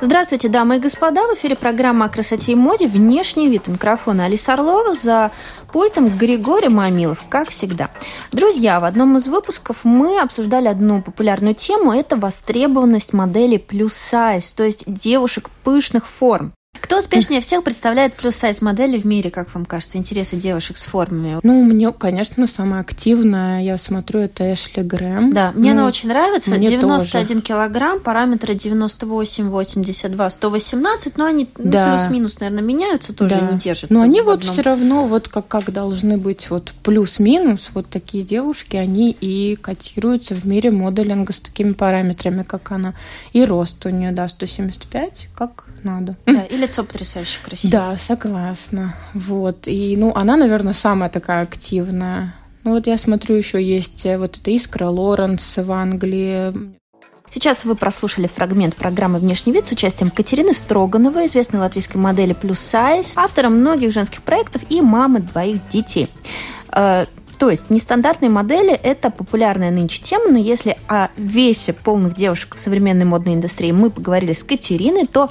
Здравствуйте, 0.00 0.48
дамы 0.48 0.76
и 0.76 0.78
господа. 0.78 1.26
В 1.26 1.34
эфире 1.34 1.56
программа 1.56 2.06
о 2.06 2.08
красоте 2.08 2.52
и 2.52 2.54
моде 2.54 2.86
«Внешний 2.86 3.48
вид». 3.48 3.66
Микрофона 3.66 4.26
Алиса 4.26 4.52
Орлова, 4.52 4.94
за 4.94 5.32
пультом 5.72 6.16
Григорий 6.16 6.68
Мамилов, 6.68 7.24
как 7.28 7.50
всегда. 7.50 7.90
Друзья, 8.30 8.78
в 8.78 8.84
одном 8.84 9.16
из 9.16 9.26
выпусков 9.26 9.78
мы 9.82 10.20
обсуждали 10.20 10.68
одну 10.68 11.02
популярную 11.02 11.56
тему– 11.56 11.92
это 11.92 12.16
востребованность 12.16 13.12
моделей 13.12 13.58
плюс 13.58 13.92
сайз, 13.92 14.52
то 14.52 14.62
есть 14.62 14.84
девушек 14.86 15.50
пышных 15.64 16.06
форм. 16.06 16.52
Кто 16.80 16.98
успешнее 16.98 17.40
всех 17.40 17.62
представляет 17.64 18.14
плюс-сайз 18.14 18.60
модели 18.60 18.98
в 18.98 19.04
мире, 19.04 19.30
как 19.30 19.54
вам 19.54 19.64
кажется, 19.64 19.98
интересы 19.98 20.36
девушек 20.36 20.76
с 20.76 20.84
формами? 20.84 21.38
Ну, 21.42 21.62
мне, 21.62 21.92
конечно, 21.92 22.46
самая 22.46 22.80
активная, 22.80 23.62
я 23.62 23.76
смотрю, 23.78 24.20
это 24.20 24.52
Эшли 24.52 24.82
Грэм. 24.82 25.32
Да, 25.32 25.52
мне 25.52 25.72
ну, 25.72 25.80
она 25.80 25.88
очень 25.88 26.08
нравится. 26.08 26.50
Мне 26.50 26.68
91 26.68 27.26
тоже. 27.26 27.40
килограмм, 27.40 28.00
параметры 28.00 28.54
98, 28.54 29.48
82, 29.48 30.30
118, 30.30 31.16
но 31.16 31.26
они 31.26 31.48
ну, 31.58 31.70
да. 31.70 31.96
плюс-минус, 31.96 32.40
наверное, 32.40 32.62
меняются, 32.62 33.12
тоже 33.12 33.36
да. 33.36 33.52
не 33.52 33.58
держатся. 33.58 33.92
Но 33.92 34.02
они 34.02 34.20
вот 34.20 34.44
все 34.44 34.62
равно, 34.62 35.06
вот 35.06 35.28
как, 35.28 35.48
как 35.48 35.72
должны 35.72 36.16
быть 36.18 36.50
вот 36.50 36.72
плюс-минус, 36.82 37.68
вот 37.74 37.88
такие 37.88 38.24
девушки, 38.24 38.76
они 38.76 39.10
и 39.10 39.56
котируются 39.56 40.34
в 40.34 40.44
мире 40.46 40.70
моделинга 40.70 41.32
с 41.32 41.40
такими 41.40 41.72
параметрами, 41.72 42.42
как 42.42 42.70
она. 42.72 42.94
И 43.32 43.44
рост 43.44 43.84
у 43.86 43.90
нее, 43.90 44.12
да, 44.12 44.28
175, 44.28 45.28
как 45.34 45.66
надо. 45.82 46.16
Да, 46.26 46.42
и 46.42 46.56
лицо 46.68 46.84
потрясающе 46.84 47.40
красивое. 47.42 47.72
Да, 47.72 47.96
согласна. 47.96 48.94
Вот. 49.14 49.66
И, 49.66 49.96
ну, 49.96 50.12
она, 50.14 50.36
наверное, 50.36 50.74
самая 50.74 51.10
такая 51.10 51.42
активная. 51.42 52.34
Ну, 52.64 52.72
вот 52.72 52.86
я 52.86 52.98
смотрю, 52.98 53.36
еще 53.36 53.62
есть 53.62 54.04
э, 54.04 54.18
вот 54.18 54.36
эта 54.36 54.50
Искра 54.54 54.86
Лоренс 54.86 55.56
в 55.56 55.72
Англии. 55.72 56.52
Сейчас 57.30 57.64
вы 57.64 57.74
прослушали 57.74 58.26
фрагмент 58.26 58.74
программы 58.76 59.18
«Внешний 59.18 59.52
вид» 59.52 59.66
с 59.66 59.72
участием 59.72 60.10
Катерины 60.10 60.54
Строгановой, 60.54 61.26
известной 61.26 61.60
латвийской 61.60 61.98
модели 61.98 62.32
«Плюс 62.32 62.58
Сайз», 62.58 63.14
автора 63.16 63.48
многих 63.48 63.92
женских 63.92 64.22
проектов 64.22 64.62
и 64.70 64.80
мамы 64.80 65.20
двоих 65.20 65.66
детей. 65.68 66.08
Э, 66.72 67.06
то 67.38 67.50
есть 67.50 67.70
нестандартные 67.70 68.30
модели– 68.30 68.72
это 68.82 69.10
популярная 69.10 69.70
нынче 69.70 70.02
тема, 70.02 70.28
но 70.28 70.38
если 70.38 70.76
о 70.88 71.08
весе 71.16 71.72
полных 71.72 72.16
девушек 72.16 72.56
в 72.56 72.58
современной 72.58 73.04
модной 73.04 73.34
индустрии 73.34 73.70
мы 73.70 73.90
поговорили 73.90 74.32
с 74.32 74.42
Катериной, 74.42 75.06
то 75.06 75.30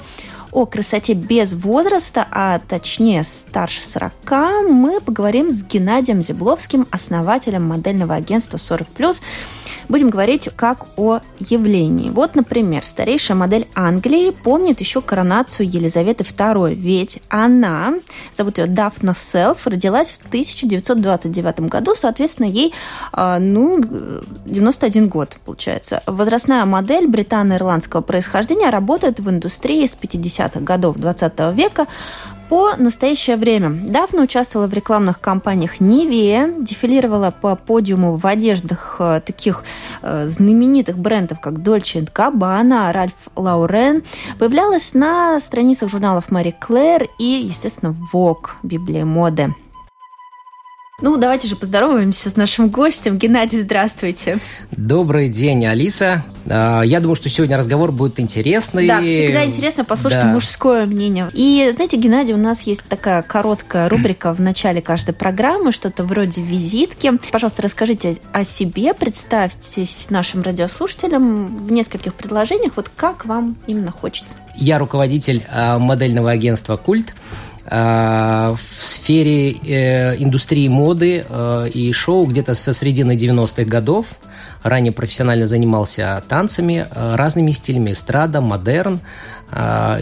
о 0.52 0.66
красоте 0.66 1.14
без 1.14 1.54
возраста, 1.54 2.26
а 2.30 2.58
точнее 2.58 3.24
старше 3.24 3.82
40, 3.82 4.12
мы 4.68 5.00
поговорим 5.00 5.50
с 5.50 5.62
Геннадием 5.62 6.22
Зебловским, 6.22 6.86
основателем 6.90 7.64
модельного 7.64 8.14
агентства 8.14 8.56
40+, 8.56 9.20
будем 9.88 10.10
говорить 10.10 10.48
как 10.56 10.86
о 10.96 11.20
явлении. 11.38 12.10
Вот, 12.10 12.34
например, 12.34 12.84
старейшая 12.84 13.36
модель 13.36 13.66
Англии 13.74 14.30
помнит 14.30 14.80
еще 14.80 15.00
коронацию 15.00 15.68
Елизаветы 15.68 16.24
II, 16.24 16.74
ведь 16.74 17.20
она, 17.28 17.94
зовут 18.32 18.58
ее 18.58 18.66
Дафна 18.66 19.14
Селф, 19.14 19.66
родилась 19.66 20.12
в 20.12 20.26
1929 20.26 21.60
году, 21.60 21.94
соответственно, 21.96 22.46
ей, 22.46 22.72
а, 23.12 23.38
ну, 23.38 23.80
91 24.46 25.08
год, 25.08 25.36
получается. 25.44 26.02
Возрастная 26.06 26.64
модель 26.64 27.06
британо-ирландского 27.06 28.02
происхождения 28.02 28.70
работает 28.70 29.20
в 29.20 29.28
индустрии 29.28 29.86
с 29.86 29.96
50-х 29.96 30.60
годов 30.60 30.96
20 30.96 31.54
века, 31.54 31.86
по 32.48 32.76
настоящее 32.76 33.36
время 33.36 33.70
Дафна 33.70 34.22
участвовала 34.22 34.66
в 34.66 34.72
рекламных 34.72 35.20
кампаниях 35.20 35.80
Нивея, 35.80 36.52
дефилировала 36.58 37.30
по 37.30 37.56
подиуму 37.56 38.16
в 38.16 38.26
одеждах 38.26 38.96
э, 39.00 39.20
таких 39.24 39.64
э, 40.02 40.26
знаменитых 40.28 40.98
брендов, 40.98 41.40
как 41.40 41.54
Dolce 41.54 42.10
Gabbana, 42.10 42.92
Ральф 42.92 43.14
Лаурен, 43.36 44.02
появлялась 44.38 44.94
на 44.94 45.38
страницах 45.40 45.90
журналов 45.90 46.30
Мари 46.30 46.54
Клэр 46.58 47.08
и, 47.18 47.46
естественно, 47.48 47.94
Vogue, 48.12 48.50
Библия 48.62 49.04
моды. 49.04 49.54
Ну, 51.00 51.16
давайте 51.16 51.46
же 51.46 51.54
поздороваемся 51.54 52.28
с 52.28 52.34
нашим 52.34 52.70
гостем. 52.70 53.18
Геннадий, 53.18 53.60
здравствуйте. 53.60 54.40
Добрый 54.72 55.28
день, 55.28 55.64
Алиса. 55.64 56.24
А, 56.50 56.82
я 56.82 56.98
думаю, 56.98 57.14
что 57.14 57.28
сегодня 57.28 57.56
разговор 57.56 57.92
будет 57.92 58.18
интересный. 58.18 58.88
Да, 58.88 59.00
всегда 59.00 59.44
интересно 59.44 59.84
послушать 59.84 60.22
да. 60.22 60.32
мужское 60.32 60.86
мнение. 60.86 61.30
И, 61.34 61.70
знаете, 61.72 61.98
Геннадий, 61.98 62.34
у 62.34 62.38
нас 62.38 62.62
есть 62.62 62.82
такая 62.82 63.22
короткая 63.22 63.88
рубрика 63.88 64.34
в 64.34 64.40
начале 64.40 64.82
каждой 64.82 65.14
программы, 65.14 65.70
что-то 65.70 66.02
вроде 66.02 66.42
визитки. 66.42 67.12
Пожалуйста, 67.30 67.62
расскажите 67.62 68.16
о 68.32 68.42
себе, 68.42 68.92
представьтесь 68.92 70.10
нашим 70.10 70.42
радиослушателям 70.42 71.58
в 71.58 71.70
нескольких 71.70 72.12
предложениях, 72.14 72.72
вот 72.74 72.90
как 72.96 73.24
вам 73.24 73.56
именно 73.68 73.92
хочется. 73.92 74.34
Я 74.56 74.80
руководитель 74.80 75.44
а, 75.48 75.78
модельного 75.78 76.32
агентства 76.32 76.76
«Культ». 76.76 77.14
Э, 77.70 78.54
в 78.54 78.82
сфере 78.82 79.52
э, 79.52 80.16
индустрии 80.16 80.68
моды 80.68 81.26
э, 81.28 81.68
и 81.68 81.92
шоу 81.92 82.24
где-то 82.26 82.54
со 82.54 82.72
середины 82.72 83.12
90-х 83.12 83.64
годов. 83.64 84.06
Ранее 84.62 84.92
профессионально 84.92 85.46
занимался 85.46 86.22
танцами, 86.28 86.86
разными 86.92 87.52
стилями, 87.52 87.92
эстрада, 87.92 88.40
модерн. 88.40 89.00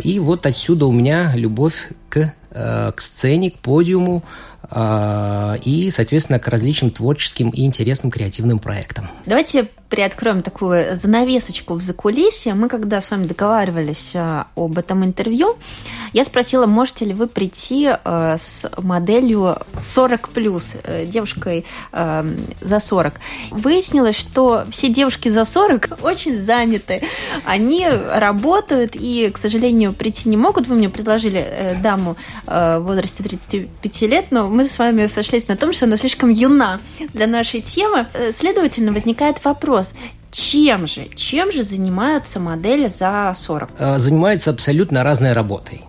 И 0.03 0.19
вот 0.19 0.47
отсюда 0.47 0.87
у 0.87 0.93
меня 0.93 1.33
любовь 1.35 1.91
к, 2.09 2.33
к 2.51 2.95
сцене, 2.97 3.51
к 3.51 3.59
подиуму, 3.59 4.23
и, 4.71 5.91
соответственно, 5.93 6.39
к 6.39 6.49
различным 6.49 6.91
творческим 6.91 7.51
и 7.51 7.65
интересным 7.65 8.11
креативным 8.11 8.59
проектам. 8.59 9.09
Давайте 9.25 9.69
приоткроем 9.89 10.43
такую 10.43 10.97
занавесочку 10.97 11.75
в 11.75 11.81
закулисье. 11.81 12.55
Мы, 12.55 12.69
когда 12.69 13.01
с 13.01 13.11
вами 13.11 13.27
договаривались 13.27 14.13
об 14.15 14.79
этом 14.79 15.05
интервью, 15.05 15.57
я 16.13 16.25
спросила, 16.25 16.67
можете 16.67 17.05
ли 17.05 17.15
вы 17.15 17.27
прийти 17.29 17.89
э, 17.93 18.37
с 18.39 18.69
моделью 18.79 19.59
40 19.81 20.29
плюс, 20.31 20.77
э, 20.83 21.07
девушкой 21.07 21.65
за 21.93 22.81
40. 22.81 23.15
Выяснилось, 23.51 24.17
что 24.17 24.65
все 24.71 24.89
девушки 24.89 25.29
за 25.29 25.45
40 25.45 25.99
очень 26.03 26.41
заняты. 26.41 27.03
Они 27.45 27.87
работают 27.89 28.93
и, 28.95 29.31
к 29.33 29.39
сожалению, 29.39 29.93
прийти 29.93 30.29
не 30.29 30.37
могут. 30.37 30.67
Вы 30.69 30.77
мне 30.77 30.89
предложили 30.89 31.41
э, 31.41 31.75
даму 31.83 32.17
э, 32.47 32.79
в 32.79 32.85
возрасте 32.85 33.23
35 33.23 34.03
лет, 34.03 34.27
но 34.31 34.49
мы 34.57 34.69
с 34.69 34.79
вами 34.79 35.07
сошлись 35.07 35.49
на 35.49 35.57
том, 35.57 35.73
что 35.73 35.85
она 35.85 35.97
слишком 35.97 36.31
юна 36.31 36.81
для 37.13 37.27
нашей 37.27 37.61
темы. 37.61 38.07
Э, 38.15 38.33
следовательно, 38.33 38.93
возникает 38.93 39.45
вопрос, 39.45 39.93
чем 40.33 40.87
же, 40.87 41.09
чем 41.15 41.53
же 41.53 41.63
занимаются 41.63 42.41
модели 42.41 42.89
за 42.89 43.33
40? 43.35 43.69
Э, 43.79 43.99
занимаются 43.99 44.51
абсолютно 44.51 45.05
разной 45.05 45.35
работой. 45.35 45.83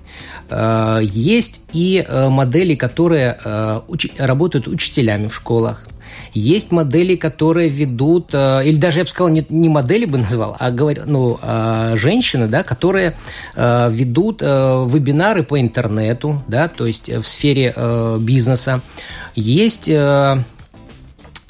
Э, 0.50 1.00
есть 1.02 1.62
и 1.72 2.06
модели, 2.10 2.76
которые 2.76 3.38
работают 4.18 4.68
учителями 4.68 5.28
в 5.28 5.36
школах. 5.36 5.88
Есть 6.38 6.72
модели, 6.72 7.16
которые 7.16 7.70
ведут, 7.70 8.34
или 8.34 8.78
даже 8.78 9.00
я 9.00 9.04
бы 9.06 9.10
сказал, 9.10 9.30
не, 9.30 9.46
не 9.50 9.70
модели 9.70 10.06
бы 10.06 10.18
назвал, 10.18 10.56
а 10.60 10.72
говорю, 10.72 11.04
ну, 11.06 11.40
женщины, 11.96 12.48
да, 12.48 12.64
которые 12.64 13.16
ведут 13.56 14.42
вебинары 14.42 15.44
по 15.44 15.60
интернету, 15.60 16.42
да, 16.48 16.68
то 16.68 16.86
есть 16.86 17.10
в 17.10 17.28
сфере 17.28 17.74
бизнеса. 18.20 18.82
Есть 19.36 19.90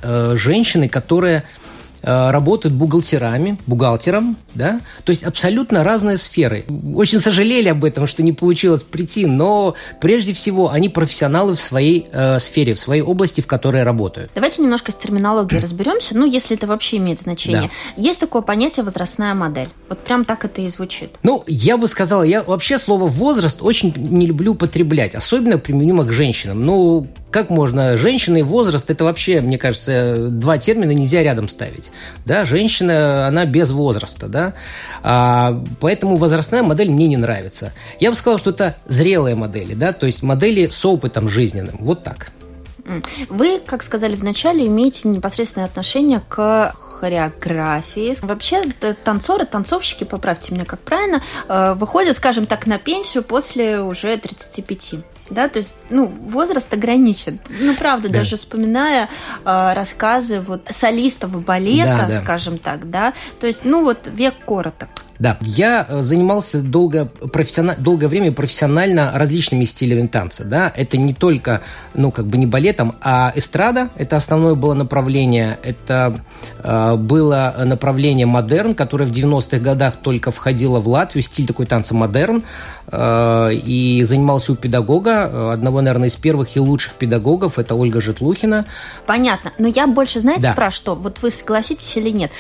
женщины, 0.04 0.90
которые 0.90 1.44
Э, 1.44 1.67
работают 2.02 2.76
бухгалтерами, 2.76 3.58
бухгалтером, 3.68 4.38
да, 4.56 4.82
то 5.04 5.10
есть 5.12 5.24
абсолютно 5.24 5.84
разные 5.84 6.18
сферы. 6.18 6.66
Очень 6.96 7.20
сожалели 7.20 7.70
об 7.70 7.84
этом, 7.84 8.08
что 8.08 8.24
не 8.24 8.34
получилось 8.34 8.84
прийти, 8.84 9.26
но 9.26 9.76
прежде 10.02 10.34
всего 10.34 10.70
они 10.72 10.90
профессионалы 10.90 11.56
в 11.56 11.60
своей 11.60 12.08
э, 12.12 12.40
сфере, 12.40 12.76
в 12.76 12.80
своей 12.80 13.02
области, 13.02 13.42
в 13.42 13.48
которой 13.48 13.84
работают. 13.84 14.32
Давайте 14.36 14.62
немножко 14.62 14.92
с 14.92 14.96
терминологией 14.96 15.62
разберемся, 15.62 16.18
ну, 16.18 16.26
если 16.26 16.56
это 16.56 16.68
вообще 16.68 16.98
имеет 16.98 17.20
значение. 17.20 17.72
Да. 17.96 18.02
Есть 18.02 18.20
такое 18.20 18.42
понятие 18.42 18.84
возрастная 18.84 19.34
модель. 19.34 19.70
Вот 19.90 20.00
прям 20.00 20.26
так 20.26 20.46
это 20.46 20.62
и 20.62 20.70
звучит. 20.70 21.12
Ну, 21.24 21.44
я 21.48 21.78
бы 21.78 21.88
сказала, 21.88 22.24
я 22.24 22.44
вообще 22.44 22.78
слово 22.78 23.08
возраст 23.08 23.60
очень 23.62 23.94
не 23.96 24.26
люблю 24.26 24.54
употреблять, 24.54 25.16
особенно 25.16 25.58
применимо 25.58 26.04
к 26.04 26.12
женщинам. 26.12 26.66
Ну, 26.66 27.08
как 27.32 27.50
можно... 27.50 27.98
Женщина 27.98 28.38
и 28.38 28.42
возраст, 28.42 28.90
это 28.90 29.04
вообще, 29.04 29.42
мне 29.42 29.58
кажется, 29.58 30.28
два 30.30 30.58
термина 30.58 30.92
нельзя 30.92 31.24
рядом 31.24 31.48
ставить. 31.48 31.87
Да, 32.26 32.46
женщина, 32.46 33.28
она 33.28 33.46
без 33.46 33.72
возраста, 33.72 34.28
да. 34.28 34.54
А, 35.04 35.64
поэтому 35.80 36.18
возрастная 36.18 36.64
модель 36.64 36.90
мне 36.90 37.08
не 37.08 37.18
нравится. 37.18 37.74
Я 38.00 38.10
бы 38.10 38.16
сказал, 38.16 38.40
что 38.40 38.52
это 38.52 38.76
зрелые 38.86 39.36
модели, 39.36 39.74
да, 39.74 39.94
то 39.94 40.06
есть 40.06 40.24
модели 40.24 40.68
с 40.68 40.86
опытом 40.86 41.30
жизненным. 41.30 41.78
Вот 41.80 42.04
так. 42.04 42.32
Вы, 43.30 43.60
как 43.60 43.84
сказали 43.84 44.16
в 44.16 44.24
начале, 44.24 44.66
имеете 44.66 45.10
непосредственное 45.10 45.68
отношение 45.68 46.22
к 46.28 46.74
хореографии. 47.00 48.18
Вообще 48.22 48.64
танцоры, 49.04 49.46
танцовщики, 49.46 50.04
поправьте 50.04 50.54
меня 50.54 50.66
как 50.66 50.80
правильно, 50.80 51.22
э, 51.48 51.74
выходят, 51.74 52.16
скажем 52.16 52.48
так, 52.48 52.66
на 52.66 52.78
пенсию 52.78 53.24
после 53.24 53.82
уже 53.82 54.18
35 54.18 54.96
да, 55.30 55.50
то 55.50 55.58
есть, 55.58 55.76
ну, 55.90 56.08
возраст 56.08 56.74
ограничен. 56.74 57.40
Ну, 57.50 57.76
правда, 57.76 58.10
да. 58.10 58.20
даже 58.20 58.36
вспоминая 58.36 59.10
э, 59.46 59.74
рассказы 59.74 60.40
вот 60.42 60.62
солистов 60.70 61.44
балета, 61.44 62.06
да, 62.08 62.08
да. 62.08 62.22
скажем 62.22 62.58
так, 62.58 62.90
да, 62.90 63.14
то 63.40 63.48
есть, 63.48 63.66
ну, 63.66 63.84
вот 63.84 64.10
век 64.14 64.36
короток. 64.46 64.90
Да, 65.20 65.38
я 65.42 65.86
э, 65.88 66.02
занимался 66.02 66.62
долго, 66.62 67.06
профессиональ, 67.06 67.78
долгое 67.78 68.08
время 68.08 68.32
профессионально 68.32 69.12
различными 69.16 69.66
стилями 69.66 70.08
танца. 70.08 70.46
Да? 70.46 70.72
Это 70.76 70.98
не 70.98 71.14
только, 71.14 71.62
ну, 71.94 72.12
как 72.12 72.28
бы 72.28 72.38
не 72.38 72.46
балетом, 72.46 72.96
а 73.02 73.32
эстрада. 73.36 73.90
Это 73.96 74.18
основное 74.18 74.56
было 74.56 74.74
направление. 74.74 75.60
Это 75.64 76.20
э, 76.64 76.96
было 76.96 77.56
направление 77.66 78.26
модерн, 78.26 78.76
которое 78.76 79.06
в 79.06 79.12
90-х 79.12 79.58
годах 79.60 79.96
только 80.02 80.32
входило 80.32 80.80
в 80.80 80.88
Латвию. 80.88 81.24
Стиль 81.24 81.48
такой 81.48 81.66
танца 81.66 81.96
модерн. 81.96 82.44
Э, 82.90 83.52
и 83.54 84.04
занимался 84.04 84.54
у 84.54 84.56
педагога, 84.56 85.30
э, 85.32 85.52
одного, 85.54 85.82
наверное, 85.82 86.10
из 86.10 86.16
первых 86.16 86.56
и 86.56 86.60
лучших 86.60 86.94
педагогов. 86.94 87.60
Это 87.60 87.76
Ольга 87.76 88.00
Житлухина. 88.00 88.66
Понятно. 89.06 89.52
Но 89.58 89.68
я 89.68 89.88
больше, 89.88 90.20
знаете, 90.20 90.44
да. 90.44 90.54
про 90.54 90.72
что? 90.72 90.96
Вот 90.96 91.22
вы 91.22 91.32
согласитесь 91.32 91.98
или 91.98 92.10
нет? 92.12 92.32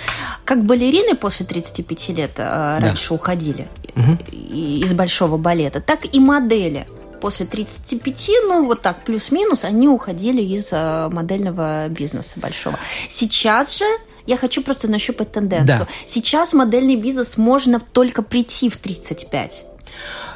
Как 0.45 0.63
балерины 0.63 1.15
после 1.15 1.45
35 1.45 2.09
лет 2.09 2.31
э, 2.37 2.66
раньше 2.79 3.09
да. 3.09 3.15
уходили 3.15 3.67
угу. 3.95 4.17
из 4.31 4.93
большого 4.93 5.37
балета, 5.37 5.81
так 5.81 6.13
и 6.13 6.19
модели 6.19 6.85
после 7.19 7.45
35, 7.45 8.29
ну 8.47 8.65
вот 8.65 8.81
так 8.81 9.03
плюс-минус, 9.03 9.63
они 9.63 9.87
уходили 9.87 10.41
из 10.41 10.69
э, 10.71 11.09
модельного 11.11 11.87
бизнеса 11.89 12.39
большого. 12.39 12.79
Сейчас 13.09 13.77
же 13.77 13.85
я 14.27 14.37
хочу 14.37 14.61
просто 14.61 14.87
нащупать 14.87 15.31
тенденцию. 15.31 15.79
Да. 15.79 15.87
Сейчас 16.05 16.53
модельный 16.53 16.95
бизнес 16.95 17.37
можно 17.37 17.79
только 17.79 18.21
прийти 18.21 18.69
в 18.69 18.77
35. 18.77 19.63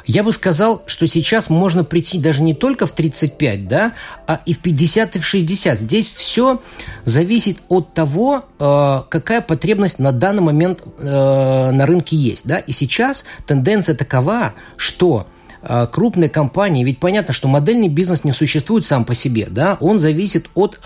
Я 0.04 0.24
бы 0.24 0.32
сказал, 0.32 0.82
что 0.86 1.06
сейчас 1.06 1.48
можно 1.48 1.84
прийти 1.84 2.18
даже 2.18 2.42
не 2.42 2.54
только 2.54 2.86
в 2.86 2.92
35, 2.92 3.68
да, 3.68 3.92
а 4.26 4.40
и 4.46 4.52
в 4.52 4.58
50, 4.58 5.16
и 5.16 5.18
в 5.18 5.24
60. 5.24 5.78
Здесь 5.78 6.10
все 6.10 6.60
зависит 7.04 7.58
от 7.68 7.94
того, 7.94 8.44
э, 8.58 9.02
какая 9.08 9.40
потребность 9.40 9.98
на 9.98 10.12
данный 10.12 10.42
момент 10.42 10.82
э, 10.98 11.70
на 11.70 11.86
рынке 11.86 12.16
есть, 12.16 12.46
да. 12.46 12.58
И 12.58 12.72
сейчас 12.72 13.24
тенденция 13.46 13.94
такова, 13.94 14.54
что 14.76 15.26
э, 15.62 15.86
крупные 15.90 16.28
компании, 16.28 16.84
ведь 16.84 16.98
понятно, 16.98 17.32
что 17.32 17.46
модельный 17.46 17.88
бизнес 17.88 18.24
не 18.24 18.32
существует 18.32 18.84
сам 18.84 19.04
по 19.04 19.14
себе, 19.14 19.46
да, 19.50 19.76
он 19.80 19.98
зависит 19.98 20.48
от 20.54 20.80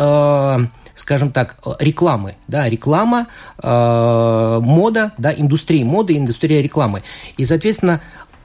скажем 0.96 1.30
так, 1.30 1.56
рекламы, 1.78 2.36
да, 2.48 2.68
реклама, 2.68 3.28
э, 3.62 4.60
мода, 4.62 5.12
да, 5.18 5.32
индустрия 5.32 5.84
моды, 5.84 6.16
индустрия 6.16 6.62
рекламы. 6.62 7.02
И, 7.36 7.44
соответственно, 7.44 8.00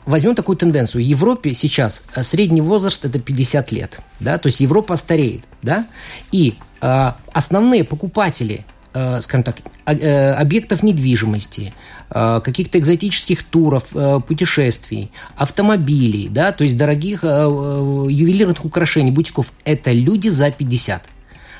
возьмем 0.06 0.36
такую 0.36 0.58
тенденцию. 0.58 1.04
В 1.04 1.08
Европе 1.08 1.54
сейчас 1.54 2.04
э, 2.16 2.24
средний 2.24 2.62
возраст 2.62 3.06
это 3.06 3.20
50 3.20 3.72
лет, 3.72 4.00
да, 4.20 4.38
то 4.38 4.48
есть 4.48 4.60
Европа 4.60 4.96
стареет, 4.96 5.44
да, 5.62 5.88
и 6.32 6.56
э, 6.82 7.12
основные 7.34 7.84
покупатели, 7.84 8.66
э, 8.94 9.22
скажем 9.22 9.44
так, 9.44 9.58
э, 9.86 10.34
объектов 10.34 10.84
недвижимости, 10.84 11.74
э, 12.10 12.42
каких-то 12.44 12.80
экзотических 12.80 13.44
туров, 13.44 13.96
э, 13.96 14.20
путешествий, 14.28 15.12
автомобилей, 15.36 16.30
да, 16.30 16.52
то 16.52 16.64
есть 16.64 16.78
дорогих 16.78 17.24
э, 17.24 17.28
э 17.28 18.08
ювелирных 18.10 18.66
украшений, 18.66 19.12
бутиков, 19.12 19.52
это 19.66 19.92
люди 19.92 20.30
за 20.30 20.52
50. 20.52 21.04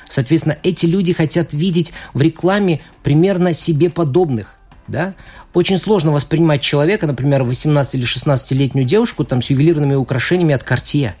Соответственно, 0.08 0.58
эти 0.62 0.84
люди 0.84 1.14
хотят 1.14 1.54
видеть 1.54 1.92
в 2.12 2.20
рекламе 2.20 2.80
примерно 3.02 3.54
себе 3.54 3.88
подобных, 3.88 4.58
да, 4.86 5.14
очень 5.54 5.78
сложно 5.78 6.12
воспринимать 6.12 6.62
человека, 6.62 7.06
например, 7.06 7.42
18 7.42 7.94
или 7.94 8.04
16-летнюю 8.04 8.86
девушку 8.86 9.24
там 9.24 9.42
с 9.42 9.50
ювелирными 9.50 9.94
украшениями 9.94 10.54
от 10.54 10.62
Cartier. 10.62 11.12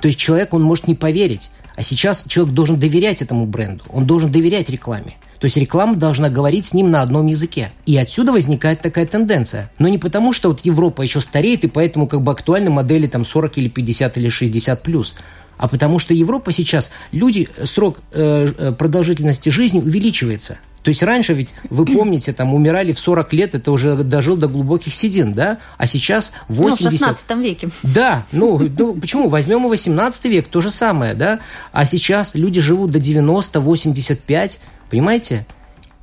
То 0.00 0.08
есть 0.08 0.18
человек, 0.18 0.52
он 0.52 0.62
может 0.62 0.86
не 0.86 0.94
поверить. 0.94 1.50
А 1.76 1.82
сейчас 1.82 2.24
человек 2.28 2.54
должен 2.54 2.78
доверять 2.78 3.22
этому 3.22 3.46
бренду, 3.46 3.84
он 3.88 4.06
должен 4.06 4.30
доверять 4.30 4.68
рекламе. 4.70 5.16
То 5.40 5.46
есть 5.46 5.56
реклама 5.56 5.96
должна 5.96 6.30
говорить 6.30 6.66
с 6.66 6.74
ним 6.74 6.90
на 6.90 7.02
одном 7.02 7.26
языке. 7.26 7.72
И 7.84 7.96
отсюда 7.96 8.32
возникает 8.32 8.80
такая 8.80 9.06
тенденция. 9.06 9.70
Но 9.78 9.88
не 9.88 9.98
потому, 9.98 10.32
что 10.32 10.48
вот 10.48 10.60
Европа 10.64 11.02
еще 11.02 11.20
стареет, 11.20 11.64
и 11.64 11.68
поэтому 11.68 12.06
как 12.06 12.22
бы 12.22 12.32
актуальны 12.32 12.70
модели 12.70 13.06
там 13.06 13.24
40 13.24 13.58
или 13.58 13.68
50 13.68 14.16
или 14.18 14.28
60 14.28 14.82
плюс 14.82 15.16
а 15.56 15.68
потому 15.68 15.98
что 15.98 16.14
Европа 16.14 16.52
сейчас, 16.52 16.90
люди, 17.12 17.48
срок 17.64 18.00
э, 18.12 18.52
э 18.56 18.72
продолжительности 18.72 19.48
жизни 19.50 19.78
увеличивается. 19.78 20.58
То 20.84 20.90
есть 20.90 21.02
раньше 21.02 21.32
ведь, 21.32 21.54
вы 21.70 21.86
помните, 21.86 22.34
там 22.34 22.52
умирали 22.52 22.92
в 22.92 22.98
40 22.98 23.32
лет, 23.32 23.54
это 23.54 23.72
уже 23.72 23.96
дожил 23.96 24.36
до 24.36 24.48
глубоких 24.48 24.94
седин, 24.94 25.32
да? 25.32 25.56
А 25.78 25.86
сейчас 25.86 26.32
80... 26.48 26.80
Ну, 26.80 26.88
в 26.88 26.92
16 26.92 27.30
веке. 27.38 27.70
Да, 27.82 28.26
ну, 28.32 28.60
ну 28.78 28.94
почему? 28.94 29.30
Возьмем 29.30 29.64
и 29.64 29.70
18 29.70 30.24
век, 30.26 30.46
то 30.48 30.60
же 30.60 30.70
самое, 30.70 31.14
да? 31.14 31.40
А 31.72 31.86
сейчас 31.86 32.34
люди 32.34 32.60
живут 32.60 32.90
до 32.90 32.98
90, 32.98 33.60
85, 33.60 34.60
понимаете? 34.90 35.46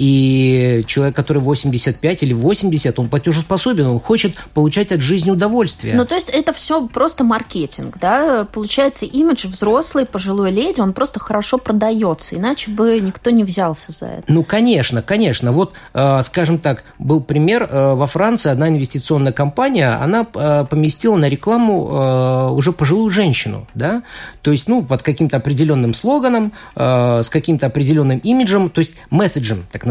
И 0.01 0.83
человек, 0.87 1.15
который 1.15 1.43
85 1.43 2.23
или 2.23 2.33
80, 2.33 2.97
он 2.97 3.07
платежеспособен, 3.07 3.85
он 3.85 3.99
хочет 3.99 4.35
получать 4.55 4.91
от 4.91 4.99
жизни 4.99 5.29
удовольствие. 5.29 5.93
Ну, 5.93 6.05
то 6.05 6.15
есть 6.15 6.29
это 6.29 6.53
все 6.53 6.87
просто 6.87 7.23
маркетинг, 7.23 7.99
да? 8.01 8.47
Получается, 8.51 9.05
имидж 9.05 9.45
взрослой 9.45 10.07
пожилой 10.07 10.49
леди, 10.49 10.81
он 10.81 10.93
просто 10.93 11.19
хорошо 11.19 11.59
продается, 11.59 12.35
иначе 12.35 12.71
бы 12.71 12.99
никто 12.99 13.29
не 13.29 13.43
взялся 13.43 13.91
за 13.91 14.07
это. 14.07 14.23
Ну, 14.27 14.43
конечно, 14.43 15.03
конечно. 15.03 15.51
Вот, 15.51 15.73
э, 15.93 16.21
скажем 16.23 16.57
так, 16.57 16.83
был 16.97 17.21
пример 17.21 17.69
э, 17.69 17.93
во 17.93 18.07
Франции, 18.07 18.49
одна 18.49 18.69
инвестиционная 18.69 19.33
компания, 19.33 19.89
она 19.89 20.25
э, 20.33 20.65
поместила 20.67 21.15
на 21.15 21.29
рекламу 21.29 22.55
уже 22.55 22.71
пожилую 22.71 23.11
женщину, 23.11 23.67
да? 23.75 24.01
То 24.41 24.51
есть, 24.51 24.67
ну, 24.67 24.83
под 24.83 25.03
каким-то 25.03 25.37
определенным 25.37 25.93
слоганом, 25.93 26.53
с 26.75 27.29
каким-то 27.29 27.67
определенным 27.67 28.17
имиджем, 28.19 28.69
то 28.69 28.79
есть 28.79 28.93
месседжем, 29.11 29.65
так 29.71 29.85
называемым, 29.85 29.90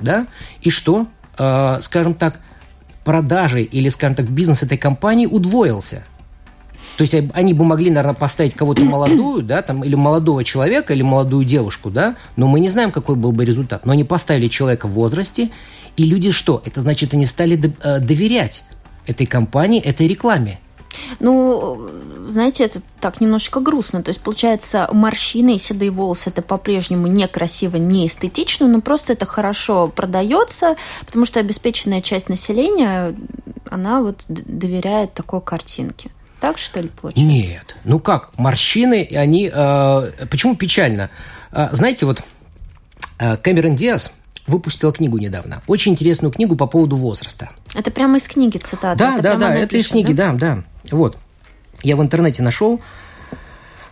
да, 0.00 0.26
и 0.62 0.70
что, 0.70 1.06
э, 1.38 1.78
скажем 1.82 2.14
так, 2.14 2.40
продажи 3.04 3.62
или, 3.62 3.88
скажем 3.88 4.14
так, 4.16 4.28
бизнес 4.28 4.62
этой 4.62 4.78
компании 4.78 5.26
удвоился. 5.26 6.04
То 6.96 7.02
есть 7.02 7.14
они 7.32 7.54
бы 7.54 7.64
могли, 7.64 7.90
наверное, 7.90 8.14
поставить 8.14 8.54
кого-то 8.54 8.84
молодую, 8.84 9.42
да, 9.42 9.62
там, 9.62 9.84
или 9.84 9.94
молодого 9.94 10.42
человека, 10.44 10.92
или 10.92 11.02
молодую 11.02 11.44
девушку, 11.44 11.90
да, 11.90 12.16
но 12.36 12.48
мы 12.48 12.60
не 12.60 12.68
знаем, 12.68 12.90
какой 12.90 13.16
был 13.16 13.32
бы 13.32 13.44
результат. 13.44 13.86
Но 13.86 13.92
они 13.92 14.04
поставили 14.04 14.48
человека 14.48 14.88
в 14.88 14.92
возрасте, 14.92 15.50
и 15.96 16.04
люди 16.04 16.30
что? 16.30 16.62
Это 16.64 16.80
значит, 16.80 17.14
они 17.14 17.26
стали 17.26 17.58
э, 17.82 18.00
доверять 18.00 18.64
этой 19.06 19.26
компании, 19.26 19.80
этой 19.80 20.06
рекламе. 20.08 20.58
Ну, 21.20 21.88
знаете, 22.28 22.64
это 22.64 22.80
так 23.00 23.20
немножечко 23.20 23.60
грустно. 23.60 24.02
То 24.02 24.10
есть, 24.10 24.20
получается, 24.20 24.88
морщины 24.92 25.56
и 25.56 25.58
седые 25.58 25.90
волосы 25.90 26.30
это 26.30 26.42
по-прежнему 26.42 27.06
некрасиво, 27.06 27.76
не 27.76 28.06
эстетично, 28.06 28.68
но 28.68 28.80
просто 28.80 29.14
это 29.14 29.26
хорошо 29.26 29.88
продается, 29.88 30.76
потому 31.04 31.26
что 31.26 31.40
обеспеченная 31.40 32.00
часть 32.00 32.28
населения, 32.28 33.14
она 33.70 34.00
вот 34.00 34.24
доверяет 34.28 35.14
такой 35.14 35.40
картинке. 35.40 36.10
Так 36.40 36.58
что 36.58 36.80
ли 36.80 36.88
получается? 36.88 37.24
Нет. 37.24 37.76
Ну 37.84 37.98
как, 37.98 38.36
морщины, 38.38 39.08
они... 39.12 39.50
Э, 39.52 40.26
почему 40.30 40.54
печально? 40.54 41.10
Э, 41.50 41.68
знаете, 41.72 42.06
вот 42.06 42.22
э, 43.18 43.36
Кэмерон 43.38 43.74
Диас, 43.74 44.12
выпустила 44.46 44.92
книгу 44.92 45.18
недавно. 45.18 45.62
Очень 45.66 45.92
интересную 45.92 46.32
книгу 46.32 46.56
по 46.56 46.66
поводу 46.66 46.96
возраста. 46.96 47.50
Это 47.74 47.90
прямо 47.90 48.16
из 48.16 48.26
книги 48.26 48.56
цитата? 48.58 48.96
Да, 48.96 49.14
это 49.14 49.22
да, 49.22 49.34
да, 49.36 49.54
это 49.54 49.76
из 49.76 49.88
книги, 49.88 50.12
да, 50.12 50.32
да. 50.32 50.64
Вот. 50.90 51.18
Я 51.82 51.96
в 51.96 52.02
интернете 52.02 52.42
нашел. 52.42 52.80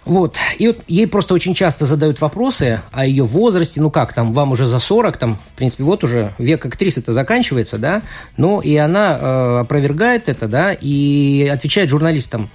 Вот. 0.07 0.39
И 0.59 0.69
вот 0.69 0.79
ей 0.87 1.09
просто 1.09 1.35
очень 1.35 1.53
часто 1.53 1.85
задают 1.85 2.21
вопросы 2.21 2.81
о 2.93 3.05
ее 3.05 3.25
возрасте. 3.25 3.81
Ну 3.81 3.91
как, 3.91 4.13
там, 4.13 4.33
вам 4.33 4.53
уже 4.53 4.67
за 4.67 4.79
40, 4.79 5.17
там, 5.17 5.39
в 5.45 5.53
принципе, 5.55 5.83
вот 5.83 6.05
уже 6.05 6.33
век 6.39 6.65
актрисы 6.65 7.01
это 7.01 7.13
заканчивается, 7.13 7.77
да. 7.77 8.03
Ну, 8.37 8.61
и 8.61 8.77
она 8.77 9.19
э, 9.21 9.59
опровергает 9.63 10.29
это, 10.29 10.47
да, 10.47 10.73
и 10.73 11.51
отвечает 11.53 11.91
журналистам, 11.91 12.51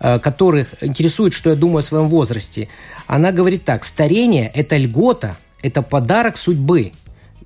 э, 0.00 0.18
которых 0.18 0.68
интересует, 0.80 1.34
что 1.34 1.50
я 1.50 1.56
думаю 1.56 1.80
о 1.80 1.82
своем 1.82 2.08
возрасте. 2.08 2.70
Она 3.06 3.32
говорит 3.32 3.66
так, 3.66 3.84
старение– 3.84 4.50
это 4.54 4.78
льгота, 4.78 5.36
это 5.62 5.82
подарок 5.82 6.38
судьбы. 6.38 6.92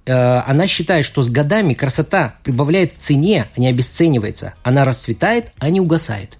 Э, 0.06 0.42
она 0.46 0.68
считает, 0.68 1.04
что 1.04 1.24
с 1.24 1.28
годами 1.28 1.74
красота 1.74 2.36
прибавляет 2.44 2.92
в 2.92 2.98
цене, 2.98 3.46
а 3.56 3.60
не 3.60 3.66
обесценивается. 3.66 4.54
Она 4.62 4.84
расцветает, 4.84 5.46
а 5.58 5.68
не 5.68 5.80
угасает. 5.80 6.38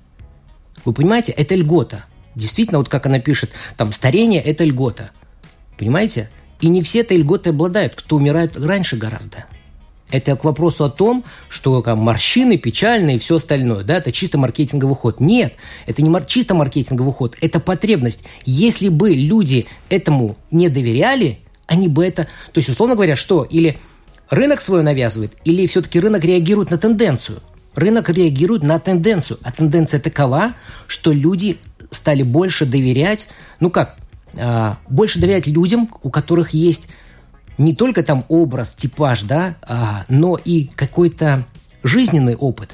Вы 0.85 0.93
понимаете, 0.93 1.33
это 1.33 1.55
льгота. 1.55 2.05
Действительно, 2.35 2.79
вот 2.79 2.89
как 2.89 3.07
она 3.07 3.19
пишет, 3.21 3.51
там, 3.77 3.93
старение– 3.93 4.41
это 4.43 4.65
льгота. 4.65 5.11
Понимаете? 5.79 6.31
И 6.61 6.69
не 6.69 6.83
все 6.83 7.01
этой 7.01 7.17
льготой 7.17 7.53
обладают, 7.53 7.95
кто 7.95 8.17
умирает 8.17 8.57
раньше 8.57 8.97
гораздо. 8.97 9.45
Это 10.11 10.37
к 10.37 10.45
вопросу 10.45 10.85
о 10.85 10.91
том, 10.91 11.25
что 11.49 11.81
там, 11.81 11.99
морщины 11.99 12.59
печальные 12.59 13.17
и 13.17 13.19
все 13.19 13.37
остальное, 13.37 13.83
да, 13.83 13.97
это 13.97 14.13
чисто 14.13 14.37
маркетинговый 14.39 14.95
ход. 14.95 15.21
Нет, 15.21 15.55
это 15.87 16.03
не 16.03 16.11
мар- 16.11 16.27
чисто 16.27 16.55
маркетинговый 16.55 17.15
ход, 17.15 17.37
это 17.41 17.61
потребность. 17.61 18.25
Если 18.45 18.91
бы 18.91 19.11
люди 19.11 19.67
этому 19.89 20.37
не 20.51 20.69
доверяли, 20.69 21.39
они 21.67 21.89
бы 21.89 22.05
это... 22.05 22.25
То 22.53 22.59
есть, 22.59 22.69
условно 22.69 22.95
говоря, 22.95 23.17
что? 23.17 23.45
Или 23.45 23.79
рынок 24.29 24.61
свое 24.61 24.83
навязывает, 24.83 25.33
или 25.45 25.67
все-таки 25.67 25.99
рынок 25.99 26.25
реагирует 26.25 26.71
на 26.71 26.77
тенденцию? 26.77 27.41
Рынок 27.75 28.09
реагирует 28.11 28.63
на 28.63 28.79
тенденцию, 28.79 29.39
а 29.43 29.53
тенденция 29.53 30.01
такова, 30.01 30.55
что 30.87 31.13
люди 31.13 31.59
стали 31.91 32.23
больше 32.23 32.67
доверять, 32.67 33.29
ну 33.61 33.71
как, 33.71 33.97
а, 34.39 34.79
больше 34.89 35.19
доверять 35.19 35.47
людям, 35.47 35.89
у 36.03 36.11
которых 36.11 36.51
есть 36.51 36.89
не 37.59 37.75
только 37.75 38.03
там 38.03 38.25
образ, 38.29 38.75
типаж, 38.75 39.23
да, 39.23 39.57
а, 39.63 40.05
но 40.09 40.39
и 40.43 40.65
какой-то 40.65 41.47
жизненный 41.83 42.37
опыт, 42.37 42.73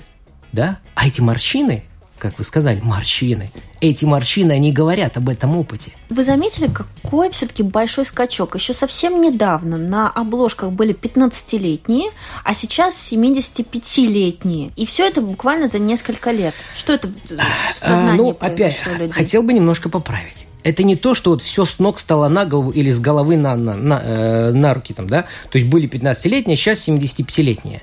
да, 0.52 0.78
а 0.94 1.06
эти 1.06 1.20
морщины, 1.20 1.84
как 2.18 2.38
вы 2.38 2.44
сказали, 2.44 2.80
морщины, 2.80 3.50
эти 3.80 4.04
морщины, 4.04 4.52
они 4.52 4.72
говорят 4.72 5.16
об 5.16 5.28
этом 5.28 5.56
опыте. 5.56 5.92
Вы 6.10 6.24
заметили, 6.24 6.68
какой 6.68 7.30
все-таки 7.30 7.62
большой 7.62 8.04
скачок? 8.04 8.54
Еще 8.56 8.74
совсем 8.74 9.20
недавно 9.20 9.76
на 9.76 10.10
обложках 10.10 10.72
были 10.72 10.94
15-летние, 10.94 12.10
а 12.44 12.54
сейчас 12.54 13.12
75-летние. 13.12 14.72
И 14.76 14.86
все 14.86 15.06
это 15.06 15.20
буквально 15.20 15.68
за 15.68 15.78
несколько 15.78 16.30
лет. 16.30 16.54
Что 16.74 16.92
это 16.92 17.08
в 17.08 17.12
а, 17.38 17.44
сознании 17.76 18.12
а, 18.12 18.16
ну, 18.16 18.30
опять, 18.40 18.84
людей? 18.86 19.10
Хотел 19.10 19.42
бы 19.42 19.52
немножко 19.52 19.88
поправить 19.88 20.48
это 20.64 20.82
не 20.82 20.96
то, 20.96 21.14
что 21.14 21.30
вот 21.30 21.40
все 21.40 21.64
с 21.64 21.78
ног 21.78 21.98
стало 21.98 22.28
на 22.28 22.44
голову 22.44 22.70
или 22.70 22.90
с 22.90 23.00
головы 23.00 23.36
на, 23.36 23.56
на, 23.56 23.74
на, 23.74 24.00
э, 24.04 24.52
на 24.52 24.74
руки, 24.74 24.92
там, 24.92 25.08
да? 25.08 25.24
То 25.50 25.58
есть 25.58 25.70
были 25.70 25.88
15-летние, 25.88 26.56
сейчас 26.56 26.86
75-летние. 26.86 27.82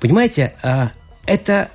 Понимаете, 0.00 0.54
э, 0.62 0.88
это 1.26 1.70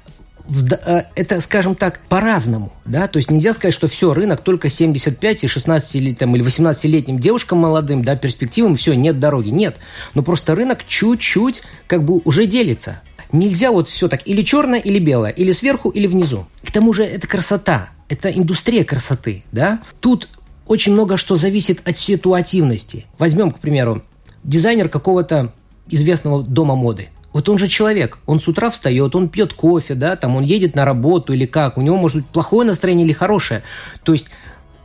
это, 1.16 1.42
скажем 1.42 1.76
так, 1.76 2.00
по-разному, 2.10 2.74
да, 2.86 3.08
то 3.08 3.18
есть 3.18 3.30
нельзя 3.30 3.54
сказать, 3.54 3.74
что 3.74 3.88
все, 3.88 4.14
рынок 4.14 4.42
только 4.42 4.70
75 4.70 5.44
и 5.44 5.48
16 5.48 6.18
там, 6.18 6.36
или 6.36 6.44
18-летним 6.44 7.20
девушкам 7.20 7.60
молодым, 7.60 8.04
да, 8.04 8.16
перспективам, 8.16 8.76
все, 8.76 8.94
нет 8.94 9.20
дороги, 9.20 9.50
нет, 9.50 9.78
но 10.14 10.24
просто 10.24 10.56
рынок 10.56 10.80
чуть-чуть 10.88 11.62
как 11.88 12.04
бы 12.04 12.22
уже 12.26 12.46
делится. 12.46 13.02
Нельзя 13.32 13.72
вот 13.72 13.88
все 13.88 14.08
так 14.08 14.22
или 14.26 14.42
черное, 14.42 14.80
или 14.80 14.98
белое, 14.98 15.30
или 15.30 15.52
сверху, 15.52 15.90
или 15.90 16.08
внизу. 16.08 16.48
К 16.64 16.72
тому 16.72 16.94
же 16.94 17.04
это 17.04 17.28
красота, 17.28 17.90
это 18.08 18.30
индустрия 18.30 18.84
красоты, 18.84 19.44
да. 19.52 19.82
Тут 20.00 20.30
очень 20.66 20.94
много 20.94 21.18
что 21.18 21.36
зависит 21.36 21.88
от 21.88 21.98
ситуативности. 21.98 23.06
Возьмем, 23.20 23.52
к 23.52 23.60
примеру, 23.60 24.04
дизайнер 24.44 24.90
какого-то 24.90 25.54
известного 25.90 26.44
дома 26.44 26.76
моды. 26.76 27.10
Вот 27.32 27.48
он 27.48 27.58
же 27.58 27.68
человек, 27.68 28.18
он 28.26 28.40
с 28.40 28.48
утра 28.48 28.70
встает, 28.70 29.16
он 29.16 29.30
пьет 29.30 29.54
кофе, 29.54 29.94
да, 29.94 30.16
там 30.16 30.36
он 30.36 30.44
едет 30.44 30.76
на 30.76 30.84
работу 30.84 31.34
или 31.34 31.46
как, 31.46 31.78
у 31.78 31.82
него 31.82 31.98
может 31.98 32.18
быть 32.18 32.28
плохое 32.28 32.68
настроение 32.68 33.06
или 33.06 33.14
хорошее. 33.14 33.62
То 34.04 34.14
есть 34.14 34.28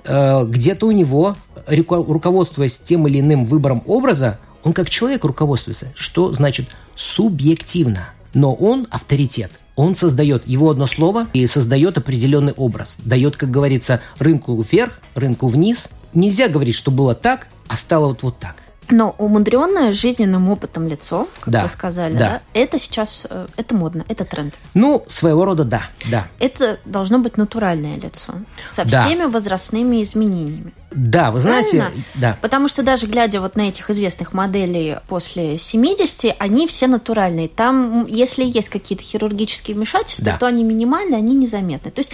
э, 0.05 0.45
где-то 0.47 0.87
у 0.87 0.91
него, 0.91 1.37
руководствуясь 1.67 2.79
тем 2.79 3.07
или 3.09 3.21
иным 3.21 3.45
выбором 3.45 3.83
образа, 3.87 4.39
он 4.63 4.73
как 4.73 4.91
человек 4.91 5.25
руководствуется. 5.25 5.93
Что 5.95 6.33
значит 6.33 6.69
субъективно? 6.95 8.11
Но 8.35 8.53
он 8.55 8.87
авторитет. 8.91 9.51
Он 9.77 9.95
создает 9.95 10.47
его 10.47 10.71
одно 10.71 10.87
слово 10.87 11.29
и 11.33 11.47
создает 11.47 11.99
определенный 11.99 12.53
образ. 12.53 12.97
Дает, 13.05 13.37
как 13.37 13.51
говорится, 13.51 14.01
рынку 14.19 14.61
вверх, 14.61 15.01
рынку 15.15 15.49
вниз. 15.49 15.91
Нельзя 16.13 16.49
говорить, 16.49 16.77
что 16.77 16.91
было 16.91 17.15
так, 17.15 17.49
а 17.69 17.77
стало 17.77 18.09
вот, 18.09 18.23
вот 18.23 18.39
так. 18.39 18.57
Но 18.91 19.15
умудренное 19.19 19.93
жизненным 19.93 20.49
опытом 20.51 20.87
лицо, 20.89 21.29
как 21.41 21.53
да, 21.53 21.63
вы 21.63 21.69
сказали, 21.69 22.13
да. 22.15 22.19
да, 22.19 22.41
это 22.53 22.79
сейчас, 22.79 23.27
э, 23.29 23.47
это 23.57 23.75
модно, 23.75 24.05
это 24.09 24.25
тренд. 24.25 24.55
Ну, 24.75 25.05
своего 25.09 25.45
рода 25.45 25.65
да, 25.65 25.83
да. 26.11 26.27
Это 26.39 26.79
должно 26.85 27.19
быть 27.19 27.37
натуральное 27.37 27.97
лицо 27.97 28.35
со 28.69 28.85
да. 28.85 29.05
всеми 29.05 29.25
возрастными 29.25 30.03
изменениями. 30.03 30.73
Да, 30.91 31.31
вы 31.31 31.41
знаете, 31.41 31.79
Правильно? 31.81 32.05
да. 32.15 32.39
Потому 32.41 32.69
что 32.69 32.83
даже 32.83 33.07
глядя 33.07 33.41
вот 33.41 33.57
на 33.57 33.63
этих 33.69 33.91
известных 33.91 34.33
моделей 34.33 34.99
после 35.09 35.59
70, 35.59 36.37
они 36.39 36.67
все 36.67 36.87
натуральные. 36.87 37.49
Там, 37.49 38.07
если 38.07 38.45
есть 38.45 38.69
какие-то 38.69 39.03
хирургические 39.03 39.77
вмешательства, 39.77 40.25
да. 40.25 40.39
то 40.39 40.47
они 40.47 40.63
минимальные, 40.63 41.19
они 41.19 41.35
незаметны. 41.35 41.91
То 41.91 42.01
есть 42.01 42.13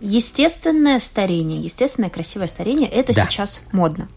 естественное 0.00 0.98
старение, 1.00 1.60
естественное 1.60 2.10
красивое 2.10 2.48
старение, 2.48 2.88
это 2.88 3.14
да. 3.14 3.26
сейчас 3.28 3.62
модно. 3.72 4.08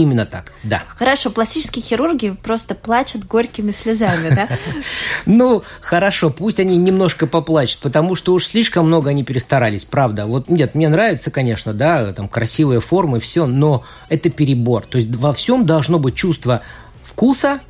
Именно 0.00 0.24
так, 0.24 0.54
да. 0.62 0.84
Хорошо, 0.96 1.28
пластические 1.28 1.82
хирурги 1.82 2.30
просто 2.42 2.74
плачут 2.74 3.26
горькими 3.26 3.70
слезами, 3.70 4.34
да? 4.34 4.48
Ну, 5.26 5.62
хорошо, 5.82 6.30
пусть 6.30 6.58
они 6.58 6.78
немножко 6.78 7.26
поплачут, 7.26 7.80
потому 7.80 8.14
что 8.14 8.32
уж 8.32 8.46
слишком 8.46 8.86
много 8.86 9.10
они 9.10 9.24
перестарались, 9.24 9.84
правда. 9.84 10.24
Вот 10.24 10.48
нет, 10.48 10.74
мне 10.74 10.88
нравится, 10.88 11.30
конечно, 11.30 11.74
да, 11.74 12.14
там 12.14 12.30
красивые 12.30 12.80
формы, 12.80 13.20
все, 13.20 13.44
но 13.44 13.84
это 14.08 14.30
перебор. 14.30 14.86
То 14.86 14.96
есть 14.96 15.14
во 15.14 15.34
всем 15.34 15.66
должно 15.66 15.98
быть 15.98 16.14
чувство 16.14 16.62
вкуса 17.02 17.60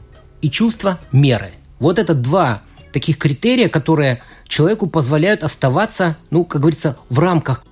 и 0.40 0.48
чувство 0.48 1.00
меры. 1.10 1.50
Вот 1.80 1.98
это 1.98 2.14
два 2.14 2.62
таких 2.92 3.18
критерия, 3.18 3.68
которые 3.68 4.22
человеку 4.46 4.86
позволяют 4.86 5.42
оставаться, 5.42 6.16
ну, 6.30 6.44
как 6.44 6.60
говорится, 6.60 6.96
в 7.08 7.18
рамках. 7.18 7.64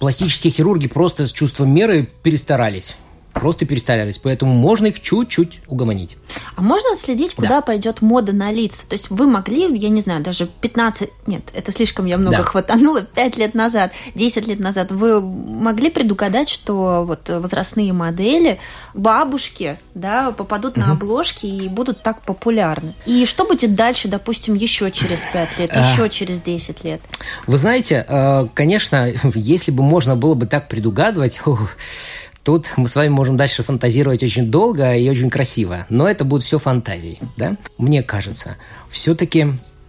Пластические 0.00 0.52
хирурги 0.52 0.88
просто 0.88 1.28
с 1.28 1.32
чувством 1.32 1.72
меры 1.72 2.10
перестарались 2.24 2.96
просто 3.32 3.66
перестарались, 3.66 4.18
поэтому 4.18 4.52
можно 4.54 4.86
их 4.86 5.00
чуть-чуть 5.00 5.60
угомонить. 5.68 6.16
А 6.56 6.62
можно 6.62 6.92
отследить, 6.92 7.34
куда 7.34 7.48
да. 7.48 7.60
пойдет 7.60 8.02
мода 8.02 8.32
на 8.32 8.52
лица? 8.52 8.86
То 8.88 8.94
есть 8.94 9.10
вы 9.10 9.26
могли, 9.26 9.76
я 9.76 9.88
не 9.88 10.00
знаю, 10.00 10.22
даже 10.22 10.46
15, 10.46 11.08
нет, 11.26 11.42
это 11.54 11.72
слишком 11.72 12.06
я 12.06 12.18
много 12.18 12.38
да. 12.38 12.42
хватанула, 12.42 13.02
5 13.02 13.36
лет 13.36 13.54
назад, 13.54 13.92
10 14.14 14.46
лет 14.46 14.60
назад, 14.60 14.90
вы 14.90 15.20
могли 15.20 15.90
предугадать, 15.90 16.48
что 16.48 17.04
вот 17.06 17.28
возрастные 17.28 17.92
модели, 17.92 18.58
бабушки, 18.94 19.78
да, 19.94 20.32
попадут 20.32 20.76
угу. 20.76 20.86
на 20.86 20.92
обложки 20.92 21.46
и 21.46 21.68
будут 21.68 22.02
так 22.02 22.22
популярны? 22.22 22.94
И 23.06 23.24
что 23.26 23.44
будет 23.44 23.74
дальше, 23.74 24.08
допустим, 24.08 24.54
еще 24.54 24.90
через 24.90 25.20
5 25.32 25.58
лет, 25.58 25.70
а... 25.74 25.90
еще 25.90 26.08
через 26.08 26.42
10 26.42 26.84
лет? 26.84 27.00
Вы 27.46 27.58
знаете, 27.58 28.04
э, 28.06 28.46
конечно, 28.54 29.12
если 29.34 29.70
бы 29.70 29.82
можно 29.82 30.16
было 30.16 30.34
бы 30.34 30.46
так 30.46 30.68
предугадывать, 30.68 31.40
Тут 32.42 32.72
мы 32.76 32.88
с 32.88 32.96
вами 32.96 33.08
можем 33.10 33.36
дальше 33.36 33.62
фантазировать 33.62 34.22
очень 34.22 34.50
долго 34.50 34.94
и 34.96 35.08
очень 35.08 35.28
красиво, 35.28 35.86
но 35.90 36.08
это 36.08 36.24
будет 36.24 36.42
все 36.42 36.58
фантазией, 36.58 37.18
да? 37.36 37.56
Мне 37.76 38.02
кажется, 38.02 38.56
все-таки 38.88 39.48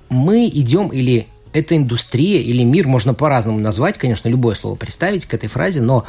мы 0.10 0.48
идем 0.48 0.90
или 0.90 1.28
эта 1.54 1.78
индустрия 1.78 2.42
или 2.42 2.64
мир 2.64 2.88
можно 2.88 3.14
по-разному 3.14 3.60
назвать, 3.60 3.98
конечно, 3.98 4.28
любое 4.28 4.56
слово 4.56 4.76
представить 4.76 5.26
к 5.26 5.34
этой 5.34 5.48
фразе, 5.48 5.82
но 5.82 6.06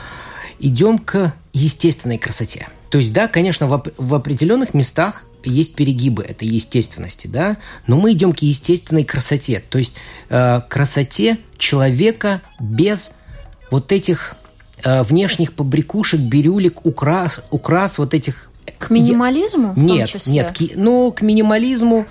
идем 0.58 0.98
к 0.98 1.32
естественной 1.52 2.18
красоте. 2.18 2.68
То 2.90 2.98
есть, 2.98 3.12
да, 3.12 3.28
конечно, 3.28 3.66
в, 3.66 3.82
в 3.96 4.14
определенных 4.14 4.74
местах 4.74 5.24
есть 5.44 5.74
перегибы 5.74 6.22
этой 6.22 6.46
естественности, 6.46 7.26
да, 7.26 7.56
но 7.86 7.96
мы 7.96 8.12
идем 8.12 8.32
к 8.32 8.42
естественной 8.42 9.04
красоте, 9.04 9.62
то 9.68 9.78
есть 9.78 9.94
э, 10.28 10.60
красоте 10.68 11.38
человека 11.58 12.42
без 12.60 13.12
вот 13.70 13.90
этих 13.90 14.36
э, 14.84 15.02
внешних 15.02 15.52
побрякушек, 15.52 16.20
бирюлек, 16.20 16.86
украс, 16.86 17.40
украс 17.50 17.98
вот 17.98 18.14
этих... 18.14 18.50
К 18.78 18.90
минимализму? 18.90 19.72
Я... 19.76 19.82
Нет, 19.82 20.08
числе? 20.08 20.32
нет, 20.32 20.50
к... 20.56 20.60
ну, 20.76 21.12
к 21.12 21.22
минимализму... 21.22 22.06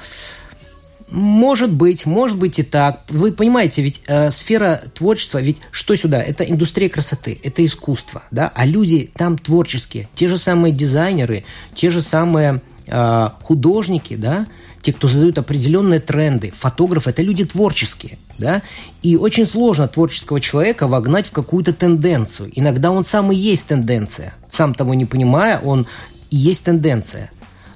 Может 1.10 1.74
быть, 1.74 2.06
может 2.06 2.38
быть 2.38 2.58
и 2.60 2.64
так. 2.64 3.02
Вы 3.10 3.34
понимаете, 3.34 3.82
ведь 3.82 4.02
э, 4.08 4.32
сфера 4.32 4.82
творчества, 4.94 5.40
ведь 5.40 5.58
что 5.70 5.94
сюда? 5.98 6.24
Это 6.24 6.46
индустрия 6.46 6.88
красоты, 6.88 7.38
это 7.44 7.66
искусство, 7.66 8.24
да, 8.32 8.50
а 8.56 8.66
люди 8.66 9.12
там 9.18 9.38
творческие, 9.38 10.08
те 10.16 10.30
же 10.30 10.38
самые 10.38 10.74
дизайнеры, 10.74 11.44
те 11.76 11.90
же 11.90 12.02
самые 12.02 12.62
э, 12.88 13.30
художники, 13.44 14.16
да, 14.16 14.48
те, 14.82 14.94
кто 14.94 15.08
задают 15.08 15.38
определенные 15.38 16.00
тренды. 16.00 16.52
Фотограф– 16.56 17.08
это 17.08 17.22
люди 17.22 17.46
творческие, 17.46 18.18
да, 18.38 18.62
и 19.02 19.16
очень 19.16 19.46
сложно 19.46 19.88
творческого 19.88 20.40
человека 20.42 20.88
вогнать 20.88 21.28
в 21.28 21.32
какую-то 21.32 21.74
тенденцию. 21.74 22.52
Иногда 22.56 22.92
он 22.92 23.04
сам 23.04 23.32
и 23.32 23.36
есть 23.36 23.68
тенденция. 23.68 24.34
Сам 24.50 24.74
того 24.74 24.94
не 24.94 25.06
понимая, 25.06 25.60
он 25.60 25.88
и 26.30 26.38
есть 26.38 26.64
тенденция. 26.64 27.32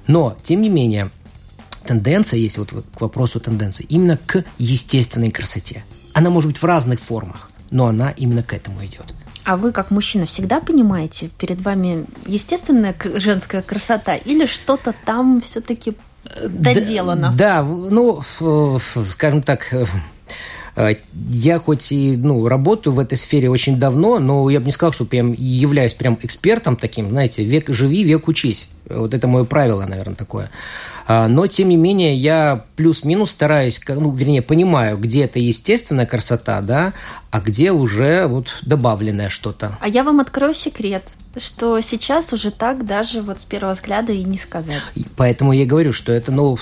Но, 0.06 0.36
тем 0.42 0.62
не 0.62 0.68
менее, 0.68 1.10
тенденция 1.84 2.38
есть, 2.38 2.58
вот 2.58 2.72
к 2.72 3.00
вопросу 3.00 3.40
тенденции, 3.40 3.86
именно 3.88 4.16
к 4.16 4.44
естественной 4.58 5.30
красоте. 5.30 5.84
Она 6.12 6.30
может 6.30 6.50
быть 6.50 6.62
в 6.62 6.64
разных 6.64 7.00
формах, 7.00 7.50
но 7.70 7.86
она 7.86 8.10
именно 8.10 8.42
к 8.42 8.52
этому 8.52 8.84
идет. 8.84 9.06
А 9.44 9.56
вы, 9.56 9.70
как 9.70 9.92
мужчина, 9.92 10.26
всегда 10.26 10.60
понимаете, 10.60 11.30
перед 11.38 11.60
вами 11.60 12.06
естественная 12.26 12.96
женская 13.14 13.62
красота 13.62 14.16
или 14.16 14.44
что-то 14.44 14.92
там 15.04 15.40
все-таки 15.40 15.94
доделано. 16.48 17.32
Да, 17.36 17.62
да, 17.62 17.62
ну, 17.62 18.22
скажем 19.10 19.42
так, 19.42 19.72
Э, 20.76 20.94
я 21.28 21.58
хоть 21.58 21.90
и 21.90 22.16
ну, 22.16 22.46
работаю 22.46 22.92
в 22.92 22.98
этой 22.98 23.16
сфере 23.16 23.50
очень 23.50 23.80
давно, 23.80 24.18
но 24.18 24.48
я 24.50 24.60
бы 24.60 24.66
не 24.66 24.72
сказал, 24.72 24.92
что 24.92 25.06
прям 25.06 25.32
являюсь 25.32 25.94
прям 25.94 26.18
экспертом 26.22 26.76
таким, 26.76 27.10
знаете, 27.10 27.42
век 27.42 27.70
живи, 27.70 28.04
век 28.04 28.28
учись. 28.28 28.68
Вот 28.88 29.14
это 29.14 29.26
мое 29.26 29.44
правило, 29.44 29.84
наверное, 29.86 30.14
такое. 30.14 30.50
А, 31.08 31.28
но, 31.28 31.46
тем 31.46 31.70
не 31.70 31.76
менее, 31.76 32.14
я 32.14 32.64
плюс-минус 32.76 33.30
стараюсь, 33.30 33.80
ну, 33.88 34.12
вернее, 34.12 34.42
понимаю, 34.42 34.98
где 34.98 35.24
это 35.24 35.38
естественная 35.38 36.06
красота, 36.06 36.60
да, 36.60 36.92
а 37.30 37.40
где 37.40 37.72
уже 37.72 38.26
вот 38.26 38.48
добавленное 38.62 39.28
что-то. 39.28 39.76
А 39.80 39.88
я 39.88 40.04
вам 40.04 40.20
открою 40.20 40.54
секрет 40.54 41.12
что 41.38 41.80
сейчас 41.80 42.32
уже 42.32 42.50
так 42.50 42.86
даже 42.86 43.20
вот 43.20 43.40
с 43.40 43.44
первого 43.44 43.74
взгляда 43.74 44.12
и 44.12 44.24
не 44.24 44.38
сказать. 44.38 44.82
Поэтому 45.16 45.52
я 45.52 45.66
говорю, 45.66 45.92
что 45.92 46.12
это, 46.12 46.32
ну, 46.32 46.58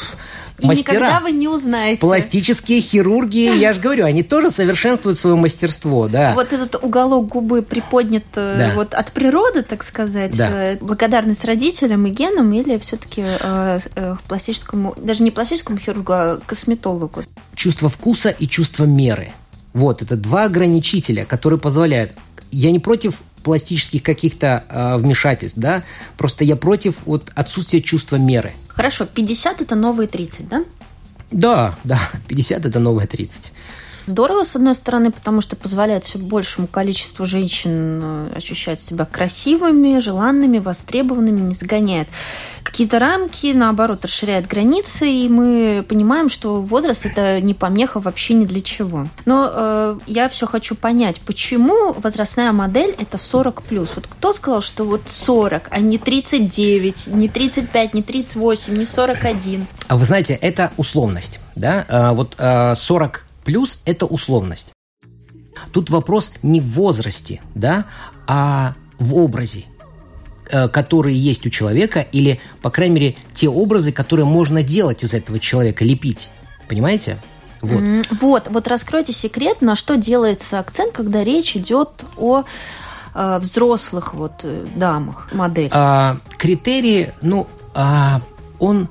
и 0.58 0.66
мастера. 0.66 0.94
никогда 0.94 1.20
вы 1.20 1.32
не 1.32 1.48
узнаете. 1.48 2.00
Пластические 2.00 2.80
хирурги, 2.80 3.56
я 3.58 3.72
же 3.72 3.80
говорю, 3.80 4.04
они 4.04 4.22
тоже 4.22 4.50
совершенствуют 4.50 5.18
свое 5.18 5.36
мастерство, 5.36 6.08
да. 6.08 6.34
Вот 6.34 6.52
этот 6.52 6.82
уголок 6.82 7.28
губы 7.28 7.62
приподнят 7.62 8.24
э, 8.34 8.56
да. 8.58 8.72
вот 8.74 8.94
от 8.94 9.12
природы, 9.12 9.62
так 9.62 9.82
сказать, 9.82 10.36
да. 10.36 10.72
Э, 10.72 10.76
благодарность 10.80 11.44
родителям 11.44 12.06
и 12.06 12.10
генам 12.10 12.52
или 12.52 12.78
все-таки 12.78 13.22
э, 13.24 13.80
э, 13.96 14.16
пластическому, 14.28 14.94
даже 14.96 15.22
не 15.22 15.30
пластическому 15.30 15.78
хирургу, 15.78 16.12
а 16.12 16.40
косметологу? 16.46 17.24
Чувство 17.54 17.88
вкуса 17.88 18.30
и 18.30 18.46
чувство 18.48 18.84
меры. 18.84 19.32
Вот, 19.74 20.00
это 20.00 20.16
два 20.16 20.44
ограничителя, 20.44 21.26
которые 21.26 21.60
позволяют 21.60 22.12
я 22.54 22.70
не 22.70 22.78
против 22.78 23.22
пластических 23.42 24.02
каких-то 24.02 24.64
э, 24.68 24.96
вмешательств, 24.96 25.58
да, 25.58 25.82
просто 26.16 26.44
я 26.44 26.56
против 26.56 27.02
вот 27.04 27.30
отсутствия 27.34 27.82
чувства 27.82 28.16
меры. 28.16 28.52
Хорошо, 28.68 29.06
50 29.06 29.60
это 29.60 29.74
новые 29.74 30.08
30, 30.08 30.48
да? 30.48 30.64
Да, 31.30 31.76
да, 31.84 32.00
50 32.28 32.64
это 32.64 32.78
новые 32.78 33.06
30. 33.06 33.52
Здорово, 34.06 34.44
с 34.44 34.54
одной 34.54 34.74
стороны, 34.74 35.10
потому 35.10 35.40
что 35.40 35.56
позволяет 35.56 36.04
все 36.04 36.18
большему 36.18 36.66
количеству 36.66 37.24
женщин 37.24 38.00
э, 38.02 38.26
ощущать 38.36 38.80
себя 38.80 39.06
красивыми, 39.06 39.98
желанными, 39.98 40.58
востребованными, 40.58 41.40
не 41.40 41.54
загоняет 41.54 42.08
какие-то 42.64 42.98
рамки, 42.98 43.52
наоборот, 43.52 44.04
расширяет 44.04 44.48
границы, 44.48 45.08
и 45.08 45.28
мы 45.28 45.84
понимаем, 45.88 46.28
что 46.28 46.60
возраст 46.60 47.06
это 47.06 47.40
не 47.40 47.54
помеха 47.54 48.00
вообще 48.00 48.34
ни 48.34 48.46
для 48.46 48.60
чего. 48.60 49.06
Но 49.26 49.50
э, 49.52 49.98
я 50.06 50.28
все 50.28 50.46
хочу 50.46 50.74
понять, 50.74 51.20
почему 51.20 51.92
возрастная 51.92 52.50
модель 52.52 52.94
это 52.98 53.16
40 53.16 53.62
плюс. 53.62 53.92
Вот 53.94 54.06
кто 54.08 54.32
сказал, 54.32 54.60
что 54.60 54.84
вот 54.84 55.02
40, 55.06 55.68
а 55.70 55.78
не 55.78 55.98
39, 55.98 57.06
не 57.08 57.28
35, 57.28 57.94
не 57.94 58.02
38, 58.02 58.76
не 58.76 58.86
41? 58.86 59.66
А 59.86 59.96
вы 59.96 60.04
знаете, 60.04 60.34
это 60.34 60.72
условность, 60.76 61.40
да? 61.54 61.84
А, 61.88 62.12
вот 62.12 62.34
40 62.36 63.23
Плюс 63.44 63.82
это 63.84 64.06
условность. 64.06 64.72
Тут 65.72 65.90
вопрос 65.90 66.32
не 66.42 66.60
в 66.60 66.70
возрасте, 66.72 67.40
да, 67.54 67.84
а 68.26 68.74
в 68.98 69.14
образе, 69.16 69.64
э, 70.50 70.68
которые 70.68 71.18
есть 71.18 71.46
у 71.46 71.50
человека, 71.50 72.00
или, 72.00 72.40
по 72.62 72.70
крайней 72.70 72.94
мере, 72.94 73.16
те 73.32 73.48
образы, 73.48 73.92
которые 73.92 74.26
можно 74.26 74.62
делать 74.62 75.04
из 75.04 75.14
этого 75.14 75.38
человека, 75.38 75.84
лепить. 75.84 76.30
Понимаете? 76.68 77.18
Вот. 77.60 78.06
Вот, 78.10 78.48
вот 78.50 78.68
раскройте 78.68 79.12
секрет, 79.12 79.62
на 79.62 79.74
что 79.74 79.96
делается 79.96 80.58
акцент, 80.58 80.92
когда 80.92 81.24
речь 81.24 81.56
идет 81.56 82.04
о 82.16 82.44
э, 83.14 83.38
взрослых 83.40 84.14
вот 84.14 84.40
э, 84.42 84.66
дамах, 84.74 85.28
моделях. 85.32 85.72
А, 85.74 86.18
критерии, 86.36 87.12
ну, 87.22 87.46
а, 87.74 88.20
он 88.58 88.88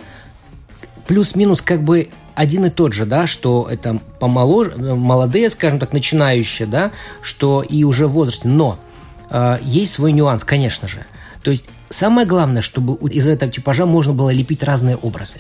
плюс-минус 1.08 1.62
как 1.62 1.84
бы 1.84 2.10
один 2.36 2.66
и 2.66 2.70
тот 2.70 2.94
же, 2.94 3.06
да, 3.06 3.28
что 3.28 3.68
это 3.70 4.00
помоложе, 4.20 4.76
молодые, 4.78 5.50
скажем 5.50 5.80
так, 5.80 5.94
начинающие, 5.94 6.68
да, 6.68 6.92
что 7.22 7.62
и 7.62 7.84
уже 7.84 8.08
в 8.08 8.12
возрасте. 8.12 8.48
Но 8.48 8.80
э, 9.30 9.58
есть 9.62 9.94
свой 9.94 10.12
нюанс, 10.12 10.44
конечно 10.44 10.88
же. 10.88 11.06
То 11.44 11.52
есть 11.52 11.70
самое 11.90 12.26
главное, 12.26 12.62
чтобы 12.62 12.96
из 13.10 13.28
этого 13.28 13.52
типажа 13.52 13.86
можно 13.86 14.14
было 14.14 14.32
лепить 14.32 14.64
разные 14.64 14.96
образы. 14.96 15.36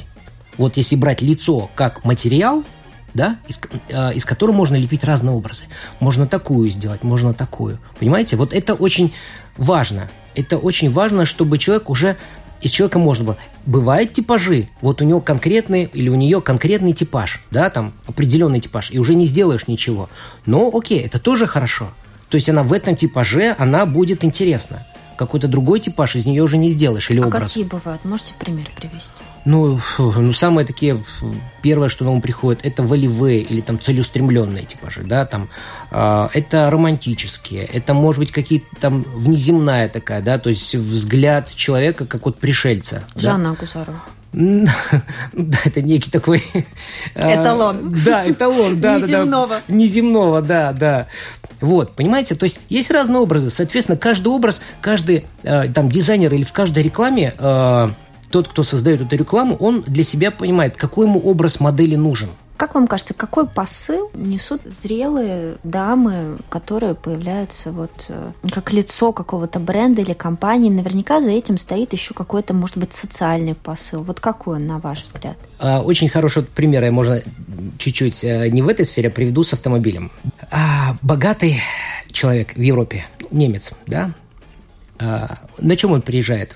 Вот 0.57 0.77
если 0.77 0.95
брать 0.95 1.21
лицо 1.21 1.69
как 1.75 2.03
материал, 2.05 2.63
да, 3.13 3.37
из, 3.47 3.61
э, 3.89 4.13
из 4.13 4.25
которого 4.25 4.55
можно 4.55 4.75
лепить 4.75 5.03
разные 5.03 5.35
образы. 5.35 5.63
Можно 5.99 6.27
такую 6.27 6.69
сделать, 6.71 7.03
можно 7.03 7.33
такую. 7.33 7.79
Понимаете? 7.99 8.35
Вот 8.35 8.53
это 8.53 8.73
очень 8.73 9.13
важно. 9.57 10.09
Это 10.35 10.57
очень 10.57 10.91
важно, 10.91 11.25
чтобы 11.25 11.57
человек 11.59 11.89
уже 11.89 12.17
из 12.63 12.71
человека 12.71 12.97
можно 12.97 13.25
было. 13.25 13.37
Бывают 13.65 14.13
типажи, 14.13 14.67
вот 14.81 15.01
у 15.01 15.05
него 15.05 15.19
конкретный 15.19 15.89
или 15.93 16.09
у 16.09 16.15
нее 16.15 16.41
конкретный 16.41 16.93
типаж, 16.93 17.43
да, 17.51 17.69
там 17.69 17.93
определенный 18.07 18.59
типаж, 18.59 18.89
и 18.91 18.99
уже 18.99 19.15
не 19.15 19.25
сделаешь 19.25 19.67
ничего. 19.67 20.09
Но 20.45 20.71
окей, 20.73 21.01
это 21.01 21.19
тоже 21.19 21.45
хорошо. 21.45 21.89
То 22.29 22.35
есть 22.35 22.49
она 22.49 22.63
в 22.63 22.73
этом 22.73 22.95
типаже, 22.95 23.55
она 23.59 23.85
будет 23.85 24.23
интересна. 24.23 24.85
Какой-то 25.17 25.47
другой 25.47 25.79
типаж 25.79 26.15
из 26.15 26.25
нее 26.25 26.41
уже 26.41 26.57
не 26.57 26.69
сделаешь 26.69 27.11
или 27.11 27.19
а 27.19 27.27
образ. 27.27 27.51
какие 27.51 27.65
бывают? 27.65 28.03
Можете 28.05 28.33
пример 28.39 28.71
привести? 28.75 29.21
Ну, 29.45 29.79
ну, 29.97 30.33
самые 30.33 30.65
такие, 30.65 31.03
первое, 31.61 31.89
что 31.89 32.05
на 32.05 32.11
ум 32.11 32.21
приходит, 32.21 32.65
это 32.65 32.81
волевые 32.81 33.41
или 33.41 33.61
там 33.61 33.79
целеустремленные 33.79 34.63
типажи, 34.65 35.03
да, 35.03 35.25
там, 35.25 35.49
э, 35.91 36.29
это 36.33 36.69
романтические, 36.69 37.63
это, 37.65 37.93
может 37.93 38.19
быть, 38.19 38.31
какие-то 38.31 38.67
там 38.79 39.03
внеземная 39.03 39.89
такая, 39.89 40.21
да, 40.21 40.37
то 40.39 40.49
есть 40.49 40.75
взгляд 40.75 41.53
человека 41.53 42.05
как 42.05 42.25
вот 42.25 42.39
пришельца. 42.39 43.03
Жанна 43.15 43.51
да? 43.51 43.55
Гузарова. 43.59 44.01
Да, 44.33 45.57
это 45.65 45.81
некий 45.81 46.09
такой... 46.09 46.43
А, 47.15 47.33
эталон. 47.33 47.93
Да, 48.03 48.29
эталон, 48.29 48.79
да. 48.79 48.99
Неземного. 48.99 49.61
Неземного, 49.67 50.41
да, 50.41 50.73
да. 50.73 51.07
Вот, 51.61 51.95
понимаете, 51.95 52.35
то 52.35 52.43
есть 52.43 52.59
есть 52.67 52.91
разные 52.91 53.19
образы, 53.19 53.49
соответственно, 53.49 53.97
каждый 53.97 54.29
образ, 54.29 54.59
каждый 54.81 55.25
э, 55.43 55.69
там 55.69 55.89
дизайнер 55.89 56.33
или 56.33 56.43
в 56.43 56.51
каждой 56.51 56.83
рекламе 56.83 57.33
э, 57.37 57.89
тот, 58.33 58.47
кто 58.47 58.63
создает 58.63 58.99
эту 58.99 59.15
рекламу, 59.15 59.55
он 59.57 59.83
для 59.85 60.03
себя 60.03 60.31
понимает, 60.31 60.75
какой 60.75 61.05
ему 61.05 61.19
образ 61.19 61.59
модели 61.59 61.95
нужен. 61.95 62.31
Как 62.57 62.73
вам 62.73 62.87
кажется, 62.87 63.13
какой 63.13 63.45
посыл 63.45 64.09
несут 64.15 64.61
зрелые 64.65 65.57
дамы, 65.63 66.37
которые 66.49 66.95
появляются 66.95 67.71
вот 67.71 67.91
э, 68.09 68.31
как 68.51 68.73
лицо 68.73 69.13
какого-то 69.13 69.59
бренда 69.59 70.01
или 70.01 70.13
компании? 70.13 70.71
Наверняка 70.71 71.21
за 71.21 71.29
этим 71.29 71.59
стоит 71.59 71.93
еще 71.93 72.15
какой-то, 72.15 72.55
может 72.55 72.77
быть, 72.77 72.93
социальный 72.93 73.53
посыл. 73.53 74.01
Вот 74.01 74.19
какой 74.19 74.55
он, 74.55 74.65
на 74.65 74.79
ваш 74.79 75.03
взгляд? 75.03 75.37
А, 75.59 75.81
очень 75.81 76.09
хороший 76.09 76.41
пример, 76.41 76.83
я 76.83 76.91
можно 76.91 77.21
чуть-чуть 77.77 78.23
э, 78.23 78.49
не 78.49 78.63
в 78.63 78.67
этой 78.67 78.85
сфере, 78.85 79.09
а 79.09 79.11
приведу 79.11 79.43
с 79.43 79.53
автомобилем. 79.53 80.11
А, 80.49 80.95
богатый 81.03 81.61
человек 82.11 82.55
в 82.55 82.61
Европе, 82.61 83.05
немец, 83.29 83.73
да, 83.85 84.11
на 84.99 85.75
чем 85.75 85.91
он 85.91 86.01
приезжает? 86.01 86.55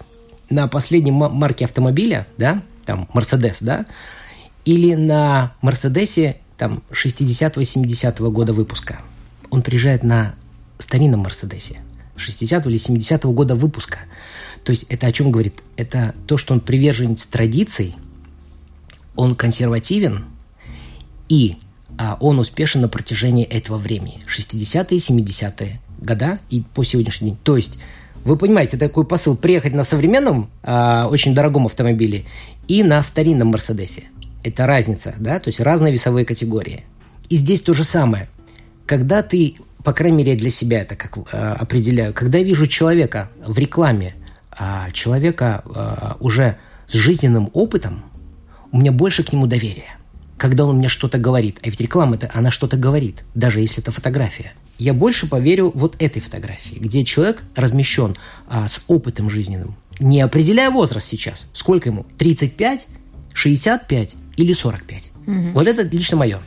На 0.49 0.67
последней 0.67 1.11
марке 1.11 1.65
автомобиля, 1.65 2.27
да, 2.37 2.61
там, 2.85 3.07
Мерседес, 3.13 3.57
да, 3.61 3.85
или 4.65 4.95
на 4.95 5.53
Мерседесе, 5.61 6.37
там, 6.57 6.83
60-70 6.91 8.31
года 8.31 8.53
выпуска. 8.53 8.99
Он 9.49 9.61
приезжает 9.61 10.03
на 10.03 10.35
старинном 10.79 11.21
Мерседесе, 11.21 11.79
60 12.15 12.65
или 12.65 12.77
70 12.77 13.23
года 13.25 13.55
выпуска. 13.55 13.99
То 14.63 14.71
есть 14.71 14.83
это 14.89 15.07
о 15.07 15.11
чем 15.11 15.31
говорит? 15.31 15.61
Это 15.77 16.13
то, 16.25 16.37
что 16.37 16.53
он 16.53 16.59
приверженец 16.59 17.25
традиций, 17.25 17.95
он 19.15 19.35
консервативен, 19.35 20.25
и 21.29 21.57
а, 21.97 22.17
он 22.19 22.39
успешен 22.39 22.81
на 22.81 22.89
протяжении 22.89 23.45
этого 23.45 23.77
времени. 23.77 24.19
60-е, 24.27 24.97
70-е 24.97 25.79
года 25.99 26.39
и 26.49 26.63
по 26.73 26.83
сегодняшний 26.83 27.29
день. 27.29 27.39
То 27.43 27.57
есть 27.57 27.77
вы 28.27 28.35
понимаете, 28.35 28.77
такой 28.77 29.05
посыл 29.05 29.37
приехать 29.37 29.73
на 29.73 29.85
современном, 29.85 30.49
э, 30.63 31.05
очень 31.09 31.33
дорогом 31.33 31.65
автомобиле 31.65 32.25
и 32.67 32.83
на 32.83 33.01
старинном 33.01 33.47
Мерседесе. 33.47 34.03
Это 34.43 34.67
разница, 34.67 35.15
да, 35.17 35.39
то 35.39 35.47
есть 35.47 35.61
разные 35.61 35.93
весовые 35.93 36.25
категории. 36.25 36.83
И 37.29 37.37
здесь 37.37 37.61
то 37.61 37.73
же 37.73 37.83
самое. 37.85 38.27
Когда 38.85 39.23
ты, 39.23 39.55
по 39.83 39.93
крайней 39.93 40.17
мере, 40.17 40.35
для 40.35 40.49
себя 40.49 40.81
это 40.81 40.95
как 40.95 41.17
э, 41.17 41.55
определяю, 41.59 42.13
когда 42.13 42.37
я 42.37 42.43
вижу 42.43 42.67
человека 42.67 43.29
в 43.45 43.57
рекламе, 43.57 44.13
э, 44.59 44.91
человека 44.91 45.63
э, 45.65 46.13
уже 46.19 46.57
с 46.89 46.93
жизненным 46.93 47.49
опытом, 47.53 48.03
у 48.73 48.79
меня 48.79 48.91
больше 48.91 49.23
к 49.23 49.31
нему 49.31 49.47
доверия. 49.47 49.95
Когда 50.37 50.65
он 50.65 50.77
мне 50.77 50.89
что-то 50.89 51.17
говорит, 51.17 51.59
а 51.63 51.69
ведь 51.69 51.79
реклама 51.79 52.15
это 52.15 52.29
она 52.33 52.51
что-то 52.51 52.75
говорит, 52.75 53.23
даже 53.33 53.61
если 53.61 53.81
это 53.81 53.91
фотография 53.91 54.53
я 54.77 54.93
больше 54.93 55.27
поверю 55.27 55.71
вот 55.73 55.95
этой 55.99 56.21
фотографии, 56.21 56.75
где 56.75 57.03
человек 57.03 57.43
размещен 57.55 58.15
а, 58.47 58.67
с 58.67 58.83
опытом 58.87 59.29
жизненным. 59.29 59.75
Не 59.99 60.21
определяя 60.21 60.69
возраст 60.69 61.07
сейчас, 61.07 61.49
сколько 61.53 61.89
ему, 61.89 62.05
35, 62.17 62.87
65 63.33 64.15
или 64.37 64.53
45. 64.53 65.11
Угу. 65.25 65.35
Вот 65.53 65.67
это 65.67 65.83
лично 65.83 66.17
мое. 66.17 66.39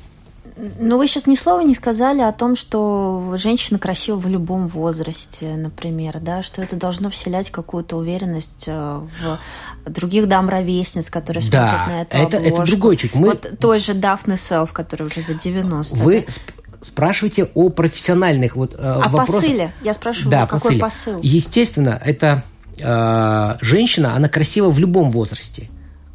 Но 0.79 0.99
вы 0.99 1.07
сейчас 1.07 1.27
ни 1.27 1.37
слова 1.37 1.63
не 1.63 1.75
сказали 1.75 2.21
о 2.21 2.33
том, 2.33 2.55
что 2.55 3.35
женщина 3.39 3.79
красива 3.79 4.17
в 4.17 4.29
любом 4.29 4.69
возрасте, 4.69 5.55
например, 5.55 6.21
да, 6.21 6.43
что 6.43 6.63
это 6.63 6.77
должно 6.77 7.09
вселять 7.09 7.51
какую-то 7.51 7.97
уверенность 7.97 8.65
э, 8.67 9.01
в 9.21 9.91
других 9.91 10.29
дам-ровесниц, 10.29 11.09
которые 11.09 11.43
смотрят 11.43 11.63
да, 11.63 11.87
на 11.87 12.03
эту 12.03 12.17
это, 12.17 12.37
обложку. 12.37 12.63
это 12.63 12.67
другой 12.67 12.97
чуть. 12.97 13.15
Мы... 13.15 13.29
Вот 13.29 13.59
той 13.59 13.79
же 13.79 13.95
Дафны 13.95 14.37
Селф, 14.37 14.73
которая 14.73 15.09
уже 15.09 15.23
за 15.23 15.35
90. 15.35 15.97
Вы 15.97 16.27
да? 16.27 16.33
Спрашивайте 16.81 17.49
о 17.55 17.69
профессиональных 17.69 18.57
вот 18.57 18.75
э, 18.75 18.79
О 18.79 19.09
вопросах. 19.09 19.37
посыле. 19.43 19.73
Я 19.83 19.95
спрашиваю, 19.95 20.31
Да, 20.31 20.47
какой 20.47 20.79
посыле. 20.79 20.81
посыл? 20.81 21.21
Естественно, 21.23 22.01
это 22.05 22.43
э, 22.79 23.57
женщина, 23.61 24.15
она 24.15 24.29
красива 24.29 24.71
в 24.71 24.79
любом 24.79 25.11
возрасте. 25.11 25.69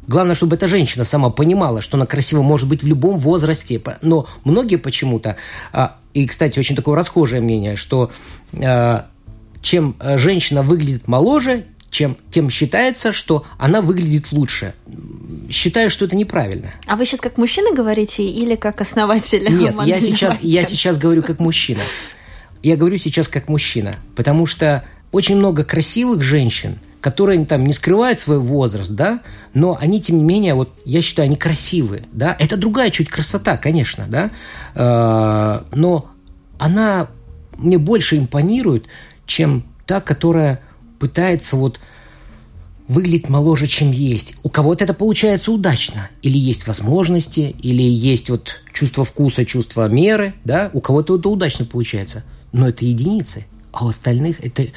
Главное, 0.08 0.34
чтобы 0.36 0.54
эта 0.56 0.68
женщина 0.68 1.04
сама 1.04 1.30
понимала, 1.30 1.80
что 1.80 1.96
она 1.96 2.06
красива 2.06 2.42
может 2.42 2.68
быть 2.68 2.82
в 2.82 2.86
любом 2.86 3.18
возрасте. 3.18 3.80
Но 4.02 4.26
многие 4.44 4.76
почему-то, 4.76 5.36
а, 5.72 5.96
и, 6.14 6.26
кстати, 6.26 6.58
очень 6.60 6.76
такое 6.76 6.94
расхожее 6.94 7.40
мнение, 7.40 7.76
что 7.76 8.12
э, 8.52 9.02
чем 9.62 9.96
э, 9.98 10.18
женщина 10.18 10.62
выглядит 10.62 11.08
моложе, 11.08 11.64
чем, 11.90 12.16
тем 12.30 12.50
считается, 12.50 13.12
что 13.12 13.44
она 13.58 13.80
выглядит 13.80 14.32
лучше. 14.32 14.74
Считаю, 15.50 15.90
что 15.90 16.04
это 16.04 16.16
неправильно. 16.16 16.70
А 16.86 16.96
вы 16.96 17.06
сейчас 17.06 17.20
как 17.20 17.38
мужчина 17.38 17.74
говорите 17.74 18.24
или 18.24 18.54
как 18.54 18.80
основатель? 18.80 19.48
Нет, 19.50 19.76
я 19.84 20.00
сейчас, 20.00 20.36
я 20.40 20.64
сейчас 20.64 20.98
говорю 20.98 21.22
как 21.22 21.40
мужчина. 21.40 21.80
Я 22.62 22.76
говорю 22.76 22.98
сейчас 22.98 23.28
как 23.28 23.48
мужчина, 23.48 23.94
потому 24.16 24.46
что 24.46 24.84
очень 25.12 25.36
много 25.36 25.64
красивых 25.64 26.22
женщин, 26.22 26.78
которые 27.00 27.44
там 27.46 27.64
не 27.64 27.72
скрывают 27.72 28.18
свой 28.18 28.40
возраст, 28.40 28.90
да, 28.90 29.20
но 29.54 29.78
они, 29.80 30.00
тем 30.00 30.18
не 30.18 30.24
менее, 30.24 30.54
вот 30.54 30.70
я 30.84 31.00
считаю, 31.00 31.26
они 31.26 31.36
красивые, 31.36 32.02
да. 32.10 32.34
Это 32.40 32.56
другая 32.56 32.90
чуть 32.90 33.08
красота, 33.08 33.56
конечно, 33.56 34.06
да, 34.08 34.30
Э, 34.76 35.62
но 35.72 36.06
она 36.58 37.08
мне 37.56 37.78
больше 37.78 38.18
импонирует, 38.18 38.84
чем 39.24 39.64
та, 39.86 40.00
которая 40.00 40.60
пытается 40.98 41.56
вот 41.56 41.80
выглядит 42.88 43.28
моложе, 43.28 43.66
чем 43.66 43.90
есть. 43.90 44.36
У 44.42 44.48
кого-то 44.48 44.84
это 44.84 44.94
получается 44.94 45.52
удачно. 45.52 46.08
Или 46.22 46.38
есть 46.38 46.66
возможности, 46.66 47.56
или 47.60 47.82
есть 47.82 48.30
вот 48.30 48.60
чувство 48.72 49.04
вкуса, 49.04 49.44
чувство 49.44 49.88
меры, 49.88 50.34
да, 50.44 50.70
у 50.72 50.80
кого-то 50.80 51.18
это 51.18 51.28
удачно 51.28 51.64
получается. 51.64 52.24
Но 52.52 52.68
это 52.68 52.84
единицы. 52.84 53.46
А 53.72 53.84
у 53.84 53.88
остальных 53.88 54.44
это, 54.44 54.68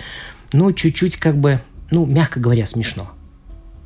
ну, 0.54 0.74
чуть-чуть 0.74 1.18
как 1.18 1.40
бы, 1.40 1.62
ну, 1.92 2.06
мягко 2.06 2.40
говоря, 2.40 2.66
смешно. 2.66 3.12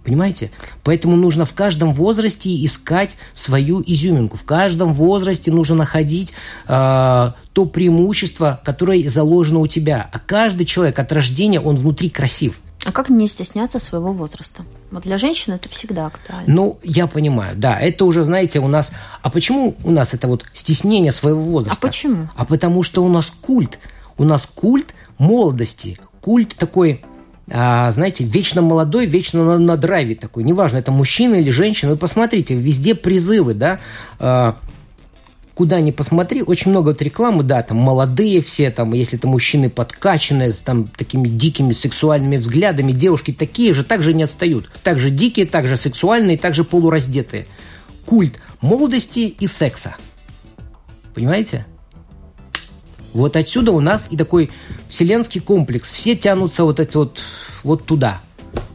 Понимаете? 0.03 0.51
Поэтому 0.83 1.15
нужно 1.15 1.45
в 1.45 1.53
каждом 1.53 1.93
возрасте 1.93 2.53
искать 2.65 3.15
свою 3.33 3.81
изюминку. 3.85 4.37
В 4.37 4.43
каждом 4.43 4.93
возрасте 4.93 5.51
нужно 5.51 5.75
находить 5.75 6.33
э, 6.67 7.31
то 7.53 7.65
преимущество, 7.65 8.61
которое 8.65 9.07
заложено 9.07 9.59
у 9.59 9.67
тебя. 9.67 10.09
А 10.11 10.19
каждый 10.19 10.65
человек 10.65 10.99
от 10.99 11.11
рождения, 11.11 11.61
он 11.61 11.77
внутри 11.77 12.09
красив. 12.09 12.59
А 12.85 12.91
как 12.91 13.09
не 13.09 13.27
стесняться 13.29 13.79
своего 13.79 14.11
возраста? 14.11 14.65
Вот 14.91 15.03
для 15.03 15.17
женщин 15.17 15.53
это 15.53 15.69
всегда 15.69 16.07
актуально. 16.07 16.53
Ну, 16.53 16.79
я 16.83 17.07
понимаю, 17.07 17.55
да, 17.55 17.79
это 17.79 18.03
уже, 18.03 18.23
знаете, 18.23 18.59
у 18.59 18.67
нас... 18.67 18.93
А 19.21 19.29
почему 19.29 19.75
у 19.83 19.91
нас 19.91 20.13
это 20.13 20.27
вот 20.27 20.43
стеснение 20.51 21.13
своего 21.13 21.39
возраста? 21.39 21.79
А 21.81 21.87
почему? 21.87 22.29
А 22.35 22.43
потому 22.43 22.83
что 22.83 23.03
у 23.03 23.07
нас 23.07 23.31
культ. 23.41 23.79
У 24.17 24.25
нас 24.25 24.47
культ 24.53 24.93
молодости. 25.17 25.97
Культ 26.19 26.55
такой, 26.57 27.05
знаете, 27.47 28.23
вечно 28.23 28.61
молодой, 28.61 29.05
вечно 29.05 29.43
на, 29.43 29.57
на 29.57 29.77
драйве 29.77 30.15
такой. 30.15 30.43
Неважно, 30.43 30.77
это 30.77 30.91
мужчина 30.91 31.35
или 31.35 31.49
женщина. 31.49 31.91
Вы 31.91 31.97
посмотрите, 31.97 32.55
везде 32.55 32.95
призывы, 32.95 33.53
да, 33.53 33.79
а, 34.17 34.57
куда 35.53 35.81
ни 35.81 35.91
посмотри, 35.91 36.41
очень 36.41 36.71
много 36.71 36.89
вот 36.89 37.01
рекламы, 37.01 37.43
да, 37.43 37.61
там 37.61 37.77
молодые 37.77 38.41
все, 38.41 38.71
там, 38.71 38.93
если 38.93 39.19
это 39.19 39.27
мужчины 39.27 39.69
подкачанные, 39.69 40.53
с 40.53 40.59
там 40.59 40.87
такими 40.87 41.27
дикими 41.27 41.73
сексуальными 41.73 42.37
взглядами, 42.37 42.91
девушки 42.91 43.31
такие 43.31 43.73
же, 43.73 43.83
также 43.83 44.13
не 44.13 44.23
отстают. 44.23 44.71
Также 44.83 45.09
дикие, 45.09 45.45
также 45.45 45.77
сексуальные, 45.77 46.37
также 46.37 46.63
полураздетые. 46.63 47.47
Культ 48.05 48.39
молодости 48.61 49.35
и 49.39 49.47
секса. 49.47 49.95
Понимаете? 51.13 51.65
Вот 53.13 53.35
отсюда 53.35 53.71
у 53.71 53.79
нас 53.79 54.07
и 54.09 54.17
такой 54.17 54.49
вселенский 54.89 55.41
комплекс. 55.41 55.91
Все 55.91 56.15
тянутся 56.15 56.63
вот 56.63 56.79
эти 56.79 56.97
вот, 56.97 57.19
вот 57.63 57.85
туда. 57.85 58.21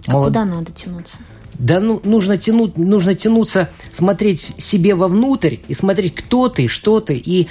А 0.07 0.13
Молод- 0.13 0.29
куда 0.29 0.45
надо 0.45 0.73
тянуться? 0.73 1.17
да 1.59 1.81
ну, 1.81 2.01
нужно, 2.05 2.37
тянуть, 2.37 2.79
нужно 2.79 3.15
тянуться, 3.15 3.69
смотреть 3.93 4.55
себе 4.59 4.95
вовнутрь 4.95 5.57
и 5.67 5.75
смотреть, 5.75 6.15
кто 6.15 6.49
ты, 6.49 6.69
что 6.69 7.01
ты, 7.01 7.17
и 7.17 7.49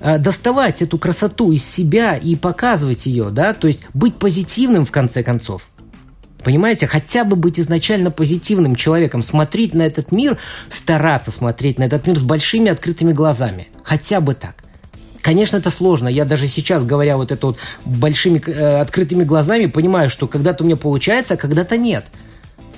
э, 0.00 0.18
доставать 0.18 0.82
эту 0.82 0.98
красоту 0.98 1.50
из 1.50 1.64
себя 1.64 2.16
и 2.16 2.36
показывать 2.36 3.06
ее, 3.06 3.30
да, 3.30 3.54
то 3.54 3.66
есть 3.66 3.82
быть 3.94 4.16
позитивным 4.16 4.84
в 4.84 4.90
конце 4.90 5.22
концов. 5.22 5.68
Понимаете, 6.44 6.86
хотя 6.86 7.24
бы 7.24 7.36
быть 7.36 7.58
изначально 7.58 8.10
позитивным 8.10 8.76
человеком, 8.76 9.22
смотреть 9.22 9.74
на 9.74 9.82
этот 9.82 10.12
мир, 10.12 10.38
стараться 10.68 11.30
смотреть 11.32 11.78
на 11.78 11.84
этот 11.84 12.06
мир 12.06 12.16
с 12.16 12.22
большими 12.22 12.70
открытыми 12.70 13.12
глазами. 13.12 13.68
Хотя 13.82 14.20
бы 14.20 14.34
так. 14.34 14.62
Конечно, 15.22 15.56
это 15.56 15.70
сложно. 15.70 16.08
Я 16.08 16.24
даже 16.24 16.46
сейчас, 16.48 16.84
говоря 16.84 17.16
вот 17.16 17.32
это 17.32 17.48
вот 17.48 17.58
большими 17.84 18.40
э, 18.46 18.80
открытыми 18.80 19.24
глазами, 19.24 19.66
понимаю, 19.66 20.10
что 20.10 20.26
когда-то 20.28 20.62
у 20.64 20.66
меня 20.66 20.76
получается, 20.76 21.34
а 21.34 21.36
когда-то 21.36 21.76
нет. 21.76 22.06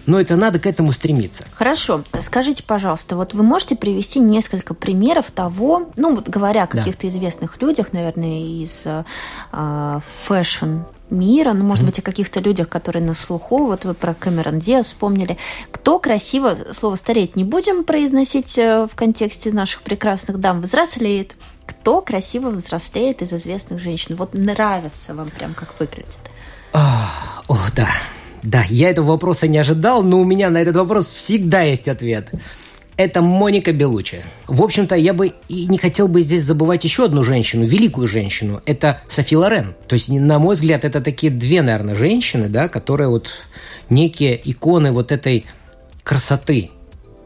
Но 0.06 0.18
это 0.18 0.34
надо 0.36 0.58
к 0.58 0.66
этому 0.66 0.92
стремиться. 0.92 1.44
Хорошо, 1.52 2.02
скажите, 2.22 2.62
пожалуйста, 2.62 3.16
вот 3.16 3.34
вы 3.34 3.42
можете 3.42 3.76
привести 3.76 4.18
несколько 4.18 4.72
примеров 4.74 5.30
того, 5.30 5.90
ну 5.96 6.14
вот 6.14 6.28
говоря 6.28 6.64
о 6.64 6.66
Да. 6.66 6.78
каких-то 6.78 7.06
известных 7.06 7.60
людях, 7.60 7.92
наверное, 7.92 8.40
из 8.40 8.82
э, 8.86 10.00
fashion 10.22 10.78
мира, 11.10 11.52
ну, 11.52 11.64
может 11.64 11.84
быть, 11.84 11.98
о 11.98 12.02
каких-то 12.02 12.40
людях, 12.40 12.68
которые 12.68 13.04
на 13.04 13.14
слуху, 13.14 13.66
вот 13.66 13.84
вы 13.84 13.94
про 13.94 14.14
Кэмерон 14.14 14.58
Диас 14.60 14.86
вспомнили, 14.86 15.36
кто 15.70 15.98
красиво, 15.98 16.56
слово 16.72 16.94
«стареть» 16.96 17.36
не 17.36 17.44
будем 17.44 17.84
произносить 17.84 18.56
э, 18.58 18.86
в 18.90 18.94
контексте 18.94 19.52
наших 19.52 19.82
прекрасных 19.82 20.38
дам, 20.38 20.60
взрослеет, 20.62 21.34
кто 21.70 22.02
красиво 22.02 22.50
взрослеет 22.50 23.22
из 23.22 23.32
известных 23.32 23.78
женщин, 23.78 24.16
вот 24.16 24.34
нравится 24.34 25.14
вам 25.14 25.28
прям, 25.30 25.54
как 25.54 25.78
выглядит. 25.78 26.18
О, 26.72 27.56
да. 27.76 27.88
Да, 28.42 28.64
я 28.68 28.90
этого 28.90 29.12
вопроса 29.12 29.46
не 29.46 29.58
ожидал, 29.58 30.02
но 30.02 30.18
у 30.18 30.24
меня 30.24 30.50
на 30.50 30.58
этот 30.58 30.74
вопрос 30.76 31.06
всегда 31.06 31.60
есть 31.62 31.88
ответ. 31.88 32.30
Это 32.96 33.22
Моника 33.22 33.72
Белучи. 33.72 34.22
В 34.46 34.62
общем-то, 34.62 34.96
я 34.96 35.14
бы 35.14 35.32
и 35.48 35.66
не 35.66 35.78
хотел 35.78 36.08
бы 36.08 36.22
здесь 36.22 36.42
забывать 36.42 36.82
еще 36.84 37.04
одну 37.04 37.22
женщину, 37.22 37.64
великую 37.64 38.08
женщину. 38.08 38.60
Это 38.66 39.02
Софи 39.08 39.36
Лорен. 39.36 39.74
То 39.86 39.94
есть, 39.94 40.08
на 40.08 40.38
мой 40.38 40.54
взгляд, 40.54 40.84
это 40.84 41.00
такие 41.00 41.30
две, 41.30 41.62
наверное, 41.62 41.94
женщины, 41.94 42.48
да, 42.48 42.68
которые 42.68 43.08
вот 43.08 43.28
некие 43.90 44.40
иконы 44.42 44.90
вот 44.92 45.12
этой 45.12 45.46
красоты, 46.02 46.70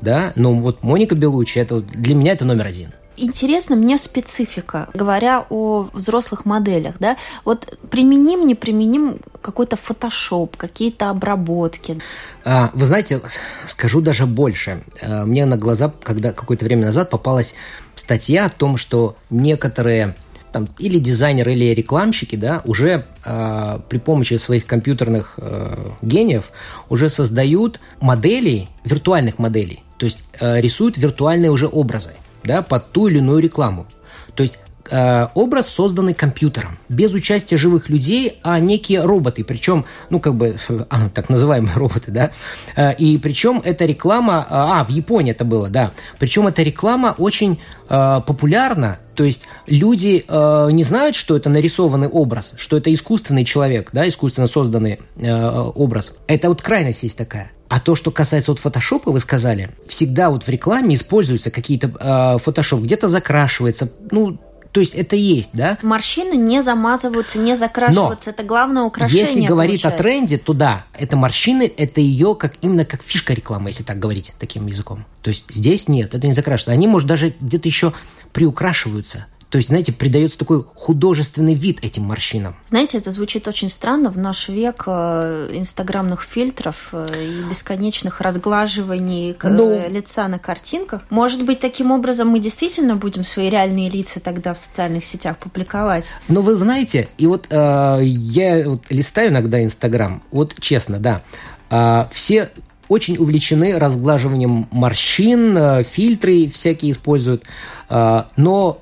да. 0.01 0.33
Но 0.37 0.53
вот 0.53 0.83
Моника 0.83 1.15
Белучи, 1.15 1.59
это 1.59 1.81
для 1.81 2.15
меня 2.15 2.33
это 2.33 2.45
номер 2.45 2.67
один. 2.67 2.93
Интересна 3.17 3.77
мне 3.77 3.99
специфика, 3.99 4.89
говоря 4.93 5.47
о 5.49 5.89
взрослых 5.93 6.45
моделях, 6.45 6.97
да, 6.99 7.17
вот 7.45 7.79
применим, 7.91 8.47
не 8.47 8.55
применим 8.55 9.19
какой-то 9.41 9.77
фотошоп, 9.77 10.57
какие-то 10.57 11.11
обработки. 11.11 12.01
А, 12.45 12.71
Вы 12.75 12.87
знаете, 12.87 13.21
скажу 13.67 14.01
даже 14.01 14.27
больше. 14.27 14.83
А, 15.01 15.25
Мне 15.25 15.47
на 15.47 15.57
глаза, 15.57 15.93
когда 16.03 16.33
какое-то 16.33 16.65
время 16.65 16.87
назад 16.87 17.11
попалась 17.11 17.55
статья 17.95 18.47
о 18.47 18.49
том, 18.51 18.77
что 18.77 19.17
некоторые 19.31 20.17
там, 20.53 20.69
или 20.79 20.99
дизайнеры, 20.99 21.53
или 21.53 21.75
рекламщики, 21.75 22.37
да, 22.37 22.63
уже 22.65 23.07
а, 23.25 23.81
при 23.89 23.99
помощи 23.99 24.37
своих 24.39 24.67
компьютерных 24.67 25.35
э, 25.37 25.91
гениев 26.01 26.51
уже 26.89 27.09
создают 27.09 27.81
модели, 28.01 28.69
виртуальных 28.85 29.39
моделей. 29.39 29.83
То 29.99 30.07
есть 30.07 30.23
э, 30.41 30.61
рисуют 30.61 30.97
виртуальные 30.97 31.51
уже 31.51 31.67
образы, 31.67 32.15
да, 32.45 32.63
под 32.63 32.93
ту 32.93 33.09
или 33.09 33.19
иную 33.19 33.41
рекламу. 33.41 33.87
То 34.35 34.43
есть 34.43 34.59
э, 34.91 35.29
образ, 35.35 35.69
созданный 35.69 36.15
компьютером, 36.15 36.79
без 36.89 37.13
участия 37.13 37.57
живых 37.57 37.89
людей, 37.89 38.39
а 38.43 38.59
некие 38.59 39.03
роботы, 39.03 39.45
причем, 39.45 39.85
ну, 40.11 40.21
как 40.21 40.35
бы, 40.35 40.59
а, 40.91 41.09
так 41.09 41.29
называемые 41.29 41.75
роботы, 41.77 42.11
да, 42.11 42.31
Э, 42.77 42.95
и 42.95 43.19
причем 43.19 43.63
эта 43.65 43.85
реклама, 43.85 44.47
а, 44.49 44.85
в 44.85 44.91
Японии 44.91 45.33
это 45.33 45.45
было, 45.45 45.69
да, 45.69 45.93
причем 46.19 46.47
эта 46.47 46.63
реклама 46.63 47.15
очень 47.17 47.61
э, 47.89 48.21
популярна, 48.27 48.99
то 49.15 49.25
есть 49.25 49.47
люди 49.67 50.25
э, 50.27 50.69
не 50.73 50.83
знают, 50.83 51.15
что 51.15 51.37
это 51.37 51.49
нарисованный 51.51 52.09
образ, 52.09 52.55
что 52.59 52.77
это 52.77 52.93
искусственный 52.93 53.45
человек, 53.45 53.91
да, 53.93 54.09
искусственно 54.09 54.47
созданный 54.47 55.01
э, 55.17 55.71
образ. 55.75 56.19
Это 56.27 56.49
вот 56.49 56.63
крайность 56.63 57.03
есть 57.05 57.17
такая. 57.17 57.53
А 57.75 57.81
то, 57.81 57.97
что 57.97 58.13
касается 58.13 58.53
вот 58.53 58.61
фотошопа, 58.61 59.11
вы 59.11 59.19
сказали, 59.19 59.71
всегда 59.89 60.31
вот 60.31 60.45
в 60.45 60.49
рекламе 60.49 60.95
используются 60.95 61.51
какие-то 61.51 61.91
э, 61.99 62.39
фотошоп, 62.39 62.83
где-то 62.83 63.09
закрашивается, 63.09 63.91
ну, 64.13 64.39
то 64.71 64.79
есть 64.79 64.95
это 64.95 65.17
есть, 65.17 65.51
да? 65.55 65.77
Морщины 65.83 66.35
не 66.37 66.63
замазываются, 66.63 67.37
не 67.41 67.57
закрашиваются. 67.57 68.31
Это 68.31 68.45
главное 68.45 68.85
украшение. 68.85 69.27
Если 69.27 69.45
говорить 69.45 69.83
получается. 69.83 70.01
о 70.01 70.05
тренде, 70.05 70.39
то 70.39 70.53
да, 70.53 70.85
это 70.97 71.17
морщины, 71.17 71.65
это 71.77 72.01
ее 72.01 72.37
как 72.37 72.55
именно 72.61 72.85
как 72.85 73.03
фишка 73.03 73.33
рекламы, 73.33 73.71
если 73.71 73.83
так 73.83 73.99
говорить 73.99 74.35
таким 74.39 74.69
языком. 74.69 75.05
То 75.23 75.31
есть 75.31 75.47
здесь 75.53 75.89
нет, 75.89 76.15
это 76.15 76.29
не 76.29 76.33
закрашивается. 76.33 76.71
Они, 76.71 76.87
может, 76.87 77.09
даже 77.09 77.35
где-то 77.41 77.67
еще 77.67 77.93
приукрашиваются. 78.33 79.27
То 79.55 79.59
есть, 79.59 79.69
знаете, 79.69 79.93
придается 79.93 80.37
такой 80.37 80.65
художественный 80.75 81.55
вид 81.55 81.79
этим 81.85 82.03
морщинам. 82.03 82.57
Знаете, 82.67 82.99
это 82.99 83.13
звучит 83.13 83.47
очень 83.47 83.69
странно 83.69 84.11
в 84.11 84.19
наш 84.19 84.49
век 84.49 84.83
э, 84.89 85.51
инстаграмных 85.53 86.23
фильтров 86.23 86.89
э, 86.91 87.07
и 87.15 87.49
бесконечных 87.49 88.21
разглаживаний 88.21 89.37
ну, 89.45 89.81
лица 89.89 90.27
на 90.27 90.41
картинках. 90.41 91.03
Может 91.09 91.45
быть, 91.45 91.61
таким 91.61 91.93
образом 91.93 92.31
мы 92.31 92.41
действительно 92.41 92.97
будем 92.97 93.25
свои 93.25 93.49
реальные 93.49 93.91
лица 93.91 94.19
тогда 94.19 94.55
в 94.55 94.59
социальных 94.59 95.05
сетях 95.05 95.39
публиковать? 95.39 96.07
Ну, 96.27 96.41
вы 96.41 96.57
знаете, 96.57 97.07
и 97.17 97.29
вот 97.29 97.47
э, 97.49 98.01
я 98.03 98.69
вот 98.69 98.91
листаю 98.91 99.31
иногда 99.31 99.63
Инстаграм, 99.63 100.21
вот 100.33 100.57
честно, 100.59 100.99
да, 100.99 101.23
э, 101.71 102.07
все 102.11 102.51
очень 102.89 103.19
увлечены 103.19 103.79
разглаживанием 103.79 104.67
морщин, 104.73 105.57
э, 105.57 105.83
фильтры 105.85 106.49
всякие 106.49 106.91
используют, 106.91 107.45
э, 107.89 108.23
но 108.37 108.81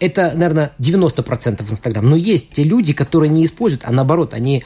это, 0.00 0.32
наверное, 0.34 0.72
90% 0.78 1.70
Инстаграм. 1.70 2.08
Но 2.08 2.16
есть 2.16 2.52
те 2.52 2.64
люди, 2.64 2.92
которые 2.92 3.30
не 3.30 3.44
используют, 3.44 3.84
а 3.84 3.92
наоборот, 3.92 4.34
они 4.34 4.64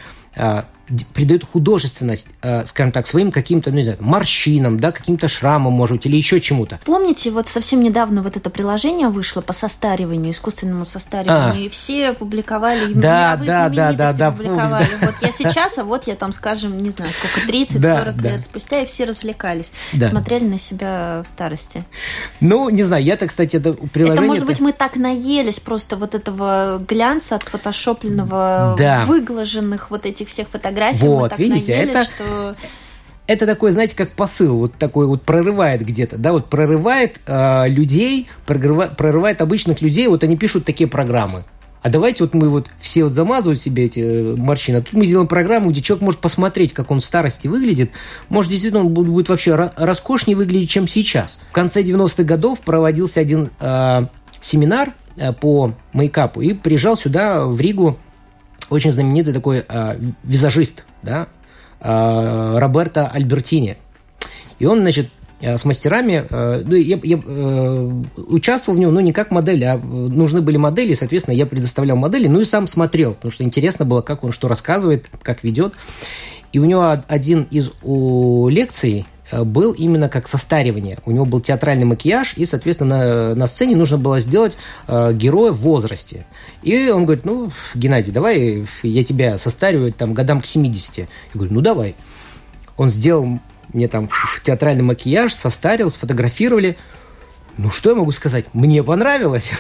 придают 1.14 1.44
художественность, 1.44 2.29
э, 2.42 2.64
скажем 2.66 2.92
так, 2.92 3.07
своим 3.07 3.31
каким-то, 3.31 3.70
ну, 3.70 3.77
не 3.77 3.85
знаю, 3.85 3.98
морщинам, 4.01 4.81
да, 4.81 4.92
каким-то 4.92 5.29
шрамам, 5.29 5.72
может 5.72 5.98
быть, 5.98 6.07
или 6.07 6.16
еще 6.16 6.40
чему-то. 6.40 6.81
Помните, 6.85 7.31
вот 7.31 7.48
совсем 7.48 7.83
недавно 7.83 8.22
вот 8.22 8.37
это 8.37 8.51
приложение 8.51 9.09
вышло 9.09 9.40
по 9.40 9.53
состариванию, 9.53 10.33
искусственному 10.33 10.85
состариванию, 10.85 11.64
а. 11.64 11.66
и 11.66 11.68
все 11.68 12.12
публиковали, 12.12 12.92
да, 12.92 13.37
да, 13.37 13.68
да, 13.68 13.92
да, 13.92 14.12
да, 14.12 14.31
публиковали. 14.31 14.87
Помню. 14.87 15.07
Вот 15.07 15.14
я 15.20 15.33
сейчас, 15.33 15.79
а 15.79 15.85
вот 15.85 16.07
я 16.07 16.16
там, 16.16 16.33
скажем, 16.33 16.83
не 16.83 16.90
знаю, 16.90 17.11
сколько, 17.11 17.48
30-40 17.51 17.79
да, 17.81 18.12
да. 18.12 18.31
лет 18.31 18.42
спустя, 18.42 18.81
и 18.81 18.87
все 18.87 19.05
развлекались, 19.05 19.70
да. 19.92 20.11
смотрели 20.11 20.44
на 20.44 20.59
себя 20.59 21.22
в 21.24 21.29
старости. 21.29 21.85
Ну, 22.40 22.68
не 22.70 22.83
знаю, 22.83 23.03
я-то, 23.05 23.27
кстати, 23.27 23.57
это 23.57 23.72
приложение... 23.72 24.14
Это, 24.14 24.22
может 24.22 24.46
быть, 24.46 24.61
мы 24.61 24.72
так 24.72 24.96
наелись 24.96 25.61
просто 25.61 25.96
вот 25.96 26.14
этого 26.14 26.83
глянца 26.87 27.37
от 27.37 27.42
фотошопленного, 27.42 28.74
да. 28.79 29.05
выглаженных 29.05 29.90
вот 29.90 30.07
этих 30.07 30.29
всех 30.29 30.48
фотографий, 30.48 30.78
фотографии 30.79 31.07
вот, 31.07 31.38
мы 31.38 31.45
видите, 31.45 31.77
наелись, 31.77 31.91
это... 31.91 32.05
что 32.05 32.57
это 33.27 33.47
такой, 33.47 33.73
знаете, 33.73 33.95
как 33.95 34.12
посыл, 34.12 34.57
вот 34.57 34.75
такой 34.75 35.07
вот 35.07 35.23
прорывает 35.23 35.85
где-то, 35.85 36.17
да, 36.17 36.33
вот 36.33 36.49
прорывает 36.49 37.21
э, 37.27 37.69
людей, 37.69 38.29
прорывает, 38.47 38.97
прорывает 38.97 39.43
обычных 39.43 39.83
людей, 39.83 40.09
вот 40.09 40.25
они 40.25 40.37
пишут 40.37 40.64
такие 40.64 40.88
программы. 40.88 41.45
А 41.81 41.91
давайте 41.91 42.25
вот 42.25 42.35
мы 42.35 42.49
вот 42.49 42.69
все 42.81 43.05
вот 43.05 43.12
замазывают 43.12 43.61
себе 43.61 43.85
эти 43.85 44.01
э, 44.01 44.35
морщины, 44.35 44.79
а 44.79 44.83
тут 44.83 44.95
мы 44.95 45.05
сделаем 45.05 45.29
программу, 45.29 45.71
где 45.71 45.83
человек 45.83 46.03
может 46.03 46.21
посмотреть, 46.21 46.73
как 46.73 46.91
он 46.91 47.01
в 47.01 47.05
старости 47.05 47.49
выглядит. 47.49 47.91
Может, 48.31 48.51
действительно, 48.51 48.81
он 48.81 48.95
будет 48.95 49.29
вообще 49.29 49.55
роскошнее 49.77 50.37
выглядеть, 50.37 50.71
чем 50.71 50.88
сейчас. 50.88 51.41
В 51.51 51.53
конце 51.53 51.83
90-х 51.83 52.25
годов 52.25 52.61
проводился 52.61 53.21
один 53.21 53.51
э, 53.61 54.07
семинар 54.41 54.95
э, 55.19 55.35
по 55.35 55.75
мейкапу, 55.93 56.41
и 56.41 56.55
приезжал 56.55 56.97
сюда, 56.97 57.45
в 57.45 57.61
Ригу, 57.61 57.99
очень 58.71 58.93
знаменитый 58.93 59.35
такой 59.35 59.65
э, 59.67 60.01
визажист, 60.25 60.85
да, 61.03 61.29
э, 61.81 62.59
Роберто 62.59 63.09
Альбертини. 63.09 63.77
И 64.59 64.67
он, 64.67 64.81
значит, 64.81 65.09
э, 65.41 65.57
с 65.57 65.65
мастерами, 65.65 66.27
э, 66.29 66.63
ну, 66.65 66.75
я, 66.75 66.99
я 67.03 67.21
э, 67.25 68.03
участвовал 68.17 68.77
в 68.77 68.81
нем, 68.81 68.95
ну, 68.95 69.01
не 69.01 69.13
как 69.13 69.31
модель, 69.31 69.65
а 69.65 69.77
нужны 69.79 70.41
были 70.41 70.57
модели, 70.57 70.95
соответственно, 70.95 71.35
я 71.35 71.47
предоставлял 71.47 71.97
модели, 71.97 72.29
ну, 72.29 72.41
и 72.41 72.45
сам 72.45 72.67
смотрел, 72.67 73.15
потому 73.15 73.33
что 73.33 73.45
интересно 73.45 73.85
было, 73.85 74.03
как 74.03 74.25
он 74.25 74.33
что 74.33 74.49
рассказывает, 74.49 75.07
как 75.23 75.45
ведет. 75.45 75.75
И 76.53 76.59
у 76.59 76.65
него 76.65 77.03
один 77.09 77.47
из 77.51 77.73
у 77.83 78.49
лекций 78.49 79.07
Э, 79.18 79.18
был 79.33 79.73
именно 79.73 80.09
как 80.09 80.29
состаривание. 80.29 80.99
У 81.05 81.11
него 81.11 81.25
был 81.25 81.41
театральный 81.41 81.85
макияж, 81.85 82.35
и, 82.37 82.47
соответственно, 82.47 82.99
на, 82.99 83.35
на 83.35 83.47
сцене 83.47 83.77
нужно 83.77 83.99
было 83.99 84.21
сделать 84.21 84.57
э, 84.87 85.12
героя 85.12 85.53
в 85.53 85.59
возрасте. 85.59 86.27
И 86.62 86.91
он 86.91 87.05
говорит, 87.05 87.25
ну, 87.25 87.51
Геннадий, 87.75 88.12
давай 88.12 88.67
я 88.83 89.05
тебя 89.05 89.38
состариваю 89.38 89.93
там 89.93 90.14
годам 90.14 90.41
к 90.41 90.47
70. 90.47 90.99
Я 90.99 91.07
говорю, 91.35 91.55
ну, 91.55 91.61
давай. 91.61 91.95
Он 92.77 92.88
сделал 92.88 93.38
мне 93.73 93.88
там 93.88 94.09
театральный 94.43 94.83
макияж, 94.83 95.33
состарил, 95.35 95.91
сфотографировали– 95.91 96.77
ну, 97.59 97.71
что 97.71 97.90
я 97.90 97.97
могу 97.97 98.12
сказать? 98.12 98.47
Мне 98.53 98.85
понравилось. 98.85 99.53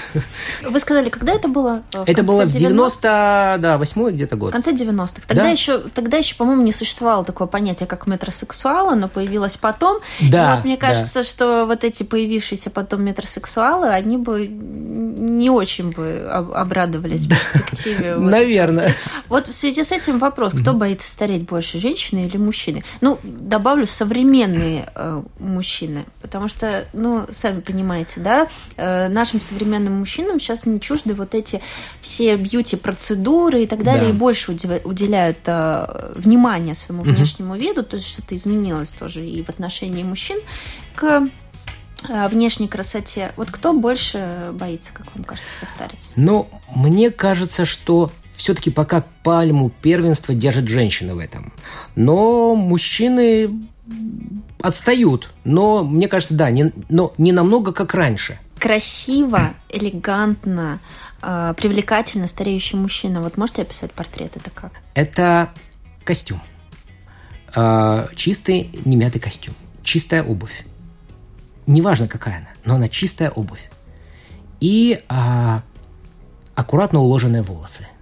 Вы 0.62 0.78
сказали, 0.78 1.08
когда 1.08 1.32
это 1.32 1.48
было? 1.48 1.82
В 1.92 2.08
это 2.08 2.22
было 2.22 2.44
в 2.44 2.54
90 2.54 3.56
да, 3.58 3.76
8 3.76 4.10
где-то 4.10 4.36
год. 4.36 4.50
В 4.50 4.52
конце 4.52 4.70
90-х. 4.72 5.22
Тогда, 5.26 5.42
да? 5.42 5.48
еще, 5.48 5.78
тогда 5.78 6.16
еще, 6.16 6.36
по-моему, 6.36 6.62
не 6.62 6.72
существовало 6.72 7.24
такое 7.24 7.48
понятие, 7.48 7.88
как 7.88 8.06
метросексуал, 8.06 8.90
оно 8.90 9.08
появилось 9.08 9.56
потом. 9.56 9.98
Да, 10.20 10.52
и 10.52 10.56
вот 10.56 10.64
мне 10.64 10.76
кажется, 10.76 11.20
да. 11.20 11.24
что 11.24 11.66
вот 11.66 11.82
эти 11.82 12.04
появившиеся 12.04 12.70
потом 12.70 13.02
метросексуалы, 13.02 13.88
они 13.88 14.16
бы 14.16 14.46
не 14.46 15.50
очень 15.50 15.90
бы 15.90 16.28
обрадовались 16.54 17.26
в 17.26 17.30
перспективе. 17.30 18.14
Наверное. 18.14 18.94
Вот 19.28 19.48
в 19.48 19.52
связи 19.52 19.82
с 19.82 19.90
этим 19.90 20.18
вопрос, 20.20 20.52
кто 20.52 20.72
боится 20.72 21.10
стареть 21.10 21.42
больше, 21.42 21.80
женщины 21.80 22.26
или 22.26 22.36
мужчины? 22.36 22.84
Ну, 23.00 23.18
добавлю, 23.22 23.86
современные 23.86 24.86
э, 24.94 25.22
мужчины, 25.40 26.04
потому 26.22 26.48
что, 26.48 26.84
ну, 26.92 27.26
сами 27.30 27.60
понимаете, 27.60 27.87
понимаете, 27.88 28.20
да, 28.20 28.48
э, 28.76 29.08
нашим 29.08 29.40
современным 29.40 30.00
мужчинам 30.00 30.38
сейчас 30.40 30.66
не 30.66 30.78
чужды 30.78 31.14
вот 31.14 31.34
эти 31.34 31.62
все 32.02 32.36
бьюти-процедуры 32.36 33.62
и 33.62 33.66
так 33.66 33.82
далее, 33.82 34.04
да. 34.04 34.10
и 34.10 34.12
больше 34.12 34.52
уделяют 34.52 35.38
э, 35.46 36.12
внимание 36.14 36.74
своему 36.74 37.02
угу. 37.02 37.12
внешнему 37.12 37.56
виду, 37.56 37.82
то 37.82 37.96
есть 37.96 38.08
что-то 38.08 38.36
изменилось 38.36 38.90
тоже 38.90 39.24
и 39.24 39.42
в 39.42 39.48
отношении 39.48 40.02
мужчин 40.02 40.38
к 40.94 41.28
э, 42.08 42.28
внешней 42.28 42.68
красоте. 42.68 43.32
Вот 43.36 43.50
кто 43.50 43.72
больше 43.72 44.50
боится, 44.52 44.90
как 44.92 45.06
вам 45.14 45.24
кажется, 45.24 45.54
состариться? 45.54 46.10
Ну, 46.16 46.46
мне 46.74 47.10
кажется, 47.10 47.64
что 47.64 48.10
все-таки 48.36 48.70
пока 48.70 49.02
пальму 49.22 49.70
первенства 49.70 50.34
держит 50.34 50.68
женщины 50.68 51.14
в 51.14 51.18
этом. 51.18 51.54
Но 51.96 52.54
мужчины 52.54 53.50
отстают, 54.62 55.30
но 55.44 55.84
мне 55.84 56.08
кажется, 56.08 56.34
да, 56.34 56.50
не, 56.50 56.72
но 56.88 57.12
не 57.18 57.32
намного 57.32 57.72
как 57.72 57.94
раньше. 57.94 58.38
Красиво, 58.58 59.54
элегантно, 59.68 60.80
э, 61.22 61.54
привлекательно 61.56 62.28
стареющий 62.28 62.78
мужчина. 62.78 63.20
Вот 63.22 63.36
можете 63.36 63.62
описать 63.62 63.92
портрет? 63.92 64.36
Это 64.36 64.50
как? 64.50 64.72
Это 64.94 65.50
костюм. 66.04 66.40
Э, 67.54 68.08
чистый, 68.16 68.70
немятый 68.84 69.20
костюм. 69.20 69.54
Чистая 69.82 70.22
обувь. 70.22 70.64
Неважно, 71.66 72.08
какая 72.08 72.38
она, 72.38 72.48
но 72.64 72.74
она 72.74 72.88
чистая 72.88 73.30
обувь. 73.30 73.70
И 74.60 75.00
э, 75.08 75.60
аккуратно 76.54 77.00
уложенные 77.00 77.42
волосы– 77.42 77.86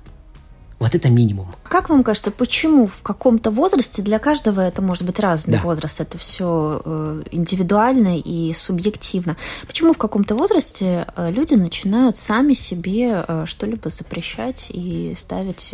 вот 0.79 0.95
это 0.95 1.09
минимум. 1.09 1.47
Как 1.63 1.89
вам 1.89 2.03
кажется, 2.03 2.31
почему 2.31 2.87
в 2.87 3.01
каком-то 3.03 3.51
возрасте 3.51 4.03
для 4.03 4.19
каждого 4.19 4.61
это 4.61 4.83
может 4.83 5.05
быть 5.05 5.19
разный 5.19 5.55
да. 5.55 5.63
возраст, 5.63 6.01
это 6.01 6.19
все 6.19 6.83
э, 6.85 7.23
индивидуально 7.31 8.19
и 8.19 8.53
субъективно. 8.53 9.37
Почему 9.67 9.95
в 9.95 9.99
каком-то 9.99 10.35
возрасте 10.35 11.07
э, 11.17 11.31
люди 11.31 11.55
начинают 11.55 12.19
сами 12.19 12.53
себе 12.53 13.25
э, 13.27 13.45
что-либо 13.47 13.89
запрещать 13.89 14.67
и 14.69 15.15
ставить 15.19 15.71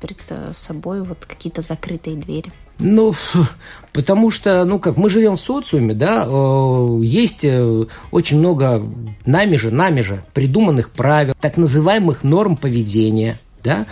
перед 0.00 0.56
собой 0.56 1.02
вот 1.02 1.26
какие-то 1.26 1.60
закрытые 1.60 2.16
двери? 2.16 2.50
Ну, 2.78 3.14
потому 3.92 4.30
что, 4.30 4.64
ну 4.64 4.78
как, 4.78 4.96
мы 4.96 5.10
живем 5.10 5.36
в 5.36 5.40
социуме, 5.40 5.94
да, 5.94 6.26
есть 7.02 7.44
очень 8.10 8.38
много 8.38 8.82
нами 9.24 9.56
же, 9.56 9.70
нами 9.70 10.00
же 10.02 10.22
придуманных 10.34 10.90
правил, 10.90 11.34
так 11.40 11.56
называемых 11.56 12.22
норм 12.22 12.56
поведения, 12.56 13.38
да, 13.62 13.86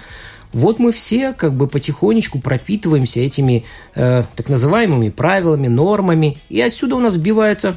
вот 0.54 0.78
мы 0.78 0.92
все 0.92 1.32
как 1.32 1.54
бы 1.54 1.66
потихонечку 1.66 2.38
пропитываемся 2.40 3.20
этими 3.20 3.64
э, 3.94 4.24
так 4.36 4.48
называемыми 4.48 5.10
правилами, 5.10 5.66
нормами, 5.66 6.38
и 6.48 6.60
отсюда 6.60 6.94
у 6.94 7.00
нас 7.00 7.14
сбиваются 7.14 7.76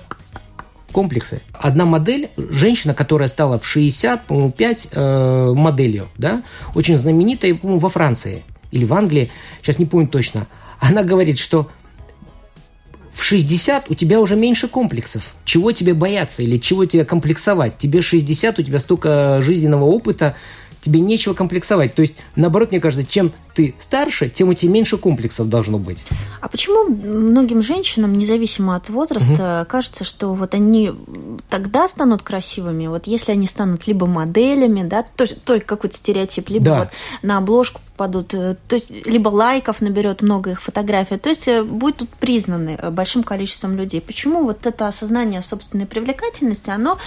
комплексы. 0.91 1.41
Одна 1.51 1.85
модель, 1.85 2.29
женщина, 2.37 2.93
которая 2.93 3.27
стала 3.27 3.59
в 3.59 3.65
60, 3.65 4.27
по-моему, 4.27 4.51
5 4.51 4.87
э, 4.91 5.53
моделью, 5.55 6.07
да, 6.17 6.43
очень 6.75 6.97
знаменитая, 6.97 7.55
по-моему, 7.55 7.79
во 7.79 7.89
Франции 7.89 8.43
или 8.71 8.85
в 8.85 8.93
Англии, 8.93 9.31
сейчас 9.61 9.79
не 9.79 9.85
помню 9.85 10.07
точно, 10.07 10.47
она 10.79 11.03
говорит, 11.03 11.39
что 11.39 11.69
в 13.13 13.23
60 13.23 13.89
у 13.89 13.95
тебя 13.95 14.21
уже 14.21 14.35
меньше 14.35 14.67
комплексов. 14.67 15.33
Чего 15.43 15.71
тебе 15.71 15.95
бояться 15.95 16.43
или 16.43 16.59
чего 16.59 16.85
тебе 16.85 17.03
комплексовать? 17.03 17.79
Тебе 17.79 18.03
60, 18.03 18.59
у 18.59 18.61
тебя 18.61 18.77
столько 18.77 19.41
жизненного 19.41 19.85
опыта, 19.85 20.35
тебе 20.87 21.01
нечего 21.01 21.33
комплексовать. 21.33 21.93
То 21.93 22.01
есть, 22.01 22.15
наоборот, 22.35 22.71
мне 22.71 22.79
кажется, 22.79 23.05
чем 23.05 23.33
ты 23.57 23.73
старше, 23.79 24.29
тем 24.29 24.49
у 24.49 24.53
тебя 24.53 24.71
меньше 24.71 24.99
комплексов 24.99 25.49
должно 25.49 25.79
быть. 25.79 26.05
А 26.41 26.47
почему 26.47 26.89
многим 26.89 27.63
женщинам, 27.63 28.13
независимо 28.13 28.75
от 28.75 28.89
возраста, 28.89 29.61
угу. 29.61 29.67
кажется, 29.67 30.03
что 30.03 30.35
вот 30.35 30.53
они 30.53 30.91
тогда 31.49 31.87
станут 31.87 32.21
красивыми, 32.21 32.85
вот 32.85 33.07
если 33.07 33.31
они 33.31 33.47
станут 33.47 33.87
либо 33.87 34.05
моделями, 34.05 34.83
да, 34.83 35.03
то, 35.15 35.25
только 35.43 35.65
какой-то 35.65 35.97
стереотип, 35.97 36.49
либо 36.49 36.65
да. 36.65 36.79
вот 36.81 36.89
на 37.23 37.39
обложку 37.39 37.81
попадут, 37.97 38.33
э, 38.35 38.55
то 38.67 38.75
есть 38.75 38.91
либо 39.05 39.29
лайков 39.29 39.81
наберет 39.81 40.21
много 40.21 40.51
их 40.51 40.61
фотографий, 40.61 41.17
то 41.17 41.29
есть 41.29 41.47
э, 41.47 41.63
будет 41.63 41.97
тут 41.97 42.09
признаны 42.09 42.77
э, 42.79 42.91
большим 42.91 43.23
количеством 43.23 43.75
людей. 43.75 43.99
Почему 43.99 44.43
вот 44.43 44.67
это 44.67 44.87
осознание 44.87 45.41
собственной 45.41 45.87
привлекательности, 45.87 46.69
оно 46.69 46.97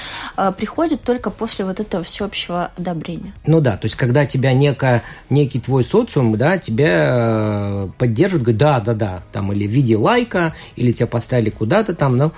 приходит 0.56 1.02
только 1.02 1.30
после 1.30 1.64
вот 1.64 1.78
этого 1.78 2.02
всеобщего 2.02 2.72
одобрения? 2.76 3.32
Ну 3.46 3.60
да, 3.60 3.76
то 3.76 3.86
есть 3.86 3.94
когда 3.94 4.26
тебя 4.26 4.52
некая, 4.52 5.02
некий 5.28 5.60
твой 5.60 5.84
социум, 5.84 6.32
да, 6.40 6.56
тебя 6.56 7.90
поддерживает, 7.98 8.44
говорит, 8.44 8.58
да, 8.58 8.80
да, 8.80 8.94
да, 8.94 9.22
там 9.30 9.52
или 9.52 9.66
в 9.66 9.70
виде 9.70 9.94
лайка, 9.94 10.54
или 10.74 10.90
тебя 10.90 11.06
поставили 11.06 11.50
куда-то 11.50 11.94
там, 11.94 12.16
но, 12.16 12.32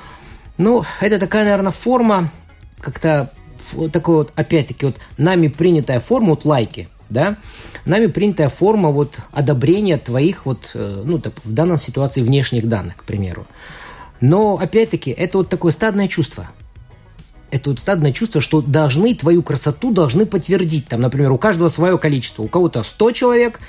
ну, 0.58 0.84
это 1.00 1.20
такая, 1.20 1.44
наверное, 1.44 1.70
форма, 1.70 2.28
как-то 2.80 3.30
такой 3.92 4.16
вот, 4.16 4.32
опять-таки, 4.34 4.86
вот 4.86 4.96
нами 5.18 5.46
принятая 5.46 6.00
форма, 6.00 6.30
вот 6.30 6.44
лайки, 6.44 6.88
да, 7.10 7.36
нами 7.84 8.06
принятая 8.06 8.48
форма 8.48 8.90
вот 8.90 9.20
одобрения 9.30 9.98
твоих 9.98 10.46
вот, 10.46 10.72
э, 10.74 11.02
ну, 11.04 11.22
в 11.44 11.52
данной 11.52 11.78
ситуации 11.78 12.22
внешних 12.22 12.68
данных, 12.68 12.96
к 12.96 13.04
примеру. 13.04 13.46
Но, 14.20 14.58
опять-таки, 14.60 15.12
это 15.12 15.38
вот 15.38 15.48
такое 15.48 15.70
стадное 15.70 16.08
чувство. 16.08 16.50
Это 17.52 17.70
вот 17.70 17.78
стадное 17.78 18.10
чувство, 18.10 18.40
что 18.40 18.62
должны 18.62 19.14
твою 19.14 19.44
красоту 19.44 19.92
должны 19.92 20.26
подтвердить. 20.26 20.88
Там, 20.88 21.02
например, 21.02 21.30
у 21.30 21.38
каждого 21.38 21.68
свое 21.68 21.98
количество. 21.98 22.42
У 22.42 22.48
кого-то 22.48 22.82
100 22.82 23.12
человек, 23.12 23.60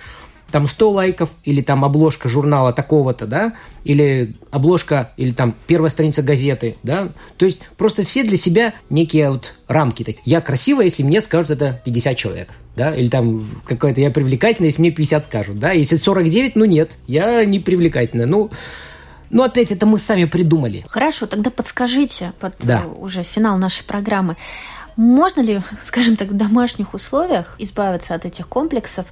там 0.54 0.68
100 0.68 0.92
лайков, 0.92 1.32
или 1.46 1.63
там 1.63 1.84
обложка 1.84 2.30
журнала 2.30 2.74
такого-то, 2.74 3.26
да, 3.26 3.54
или 3.84 4.36
обложка, 4.52 5.12
или 5.18 5.32
там 5.32 5.56
первая 5.66 5.89
страница 5.89 6.22
газеты, 6.22 6.76
да. 6.84 7.10
То 7.38 7.48
есть 7.48 7.62
просто 7.76 8.06
все 8.06 8.24
для 8.24 8.38
себя 8.38 8.76
некие 8.92 9.32
вот 9.32 9.56
рамки. 9.68 10.20
Я 10.26 10.42
красивая, 10.42 10.86
если 10.86 11.02
мне 11.02 11.22
скажут 11.22 11.50
это 11.50 11.82
50 11.84 12.16
человек 12.16 12.54
да, 12.76 12.94
или 12.94 13.08
там 13.08 13.50
какое-то 13.66 14.00
я 14.00 14.12
привлекательная, 14.12 14.70
если 14.70 14.82
мне 14.82 14.92
50 14.92 15.24
скажут, 15.24 15.60
да, 15.60 15.72
если 15.72 15.98
49, 15.98 16.56
ну 16.56 16.66
нет, 16.66 16.98
я 17.08 17.46
не 17.46 17.60
привлекательная, 17.60 18.26
ну, 18.28 18.52
ну 19.32 19.44
опять 19.44 19.72
это 19.72 19.86
мы 19.88 19.98
сами 19.98 20.26
придумали. 20.26 20.86
Хорошо, 20.88 21.26
тогда 21.26 21.50
подскажите 21.50 22.34
под 22.39 22.54
да. 22.60 22.86
уже 22.86 23.24
финал 23.24 23.58
нашей 23.58 23.84
программы, 23.84 24.38
можно 24.95 25.41
ли, 25.41 25.62
скажем 25.84 26.15
так, 26.15 26.29
в 26.29 26.34
домашних 26.34 26.93
условиях 26.93 27.56
избавиться 27.60 28.13
от 28.15 28.25
этих 28.25 28.47
комплексов? 28.47 29.06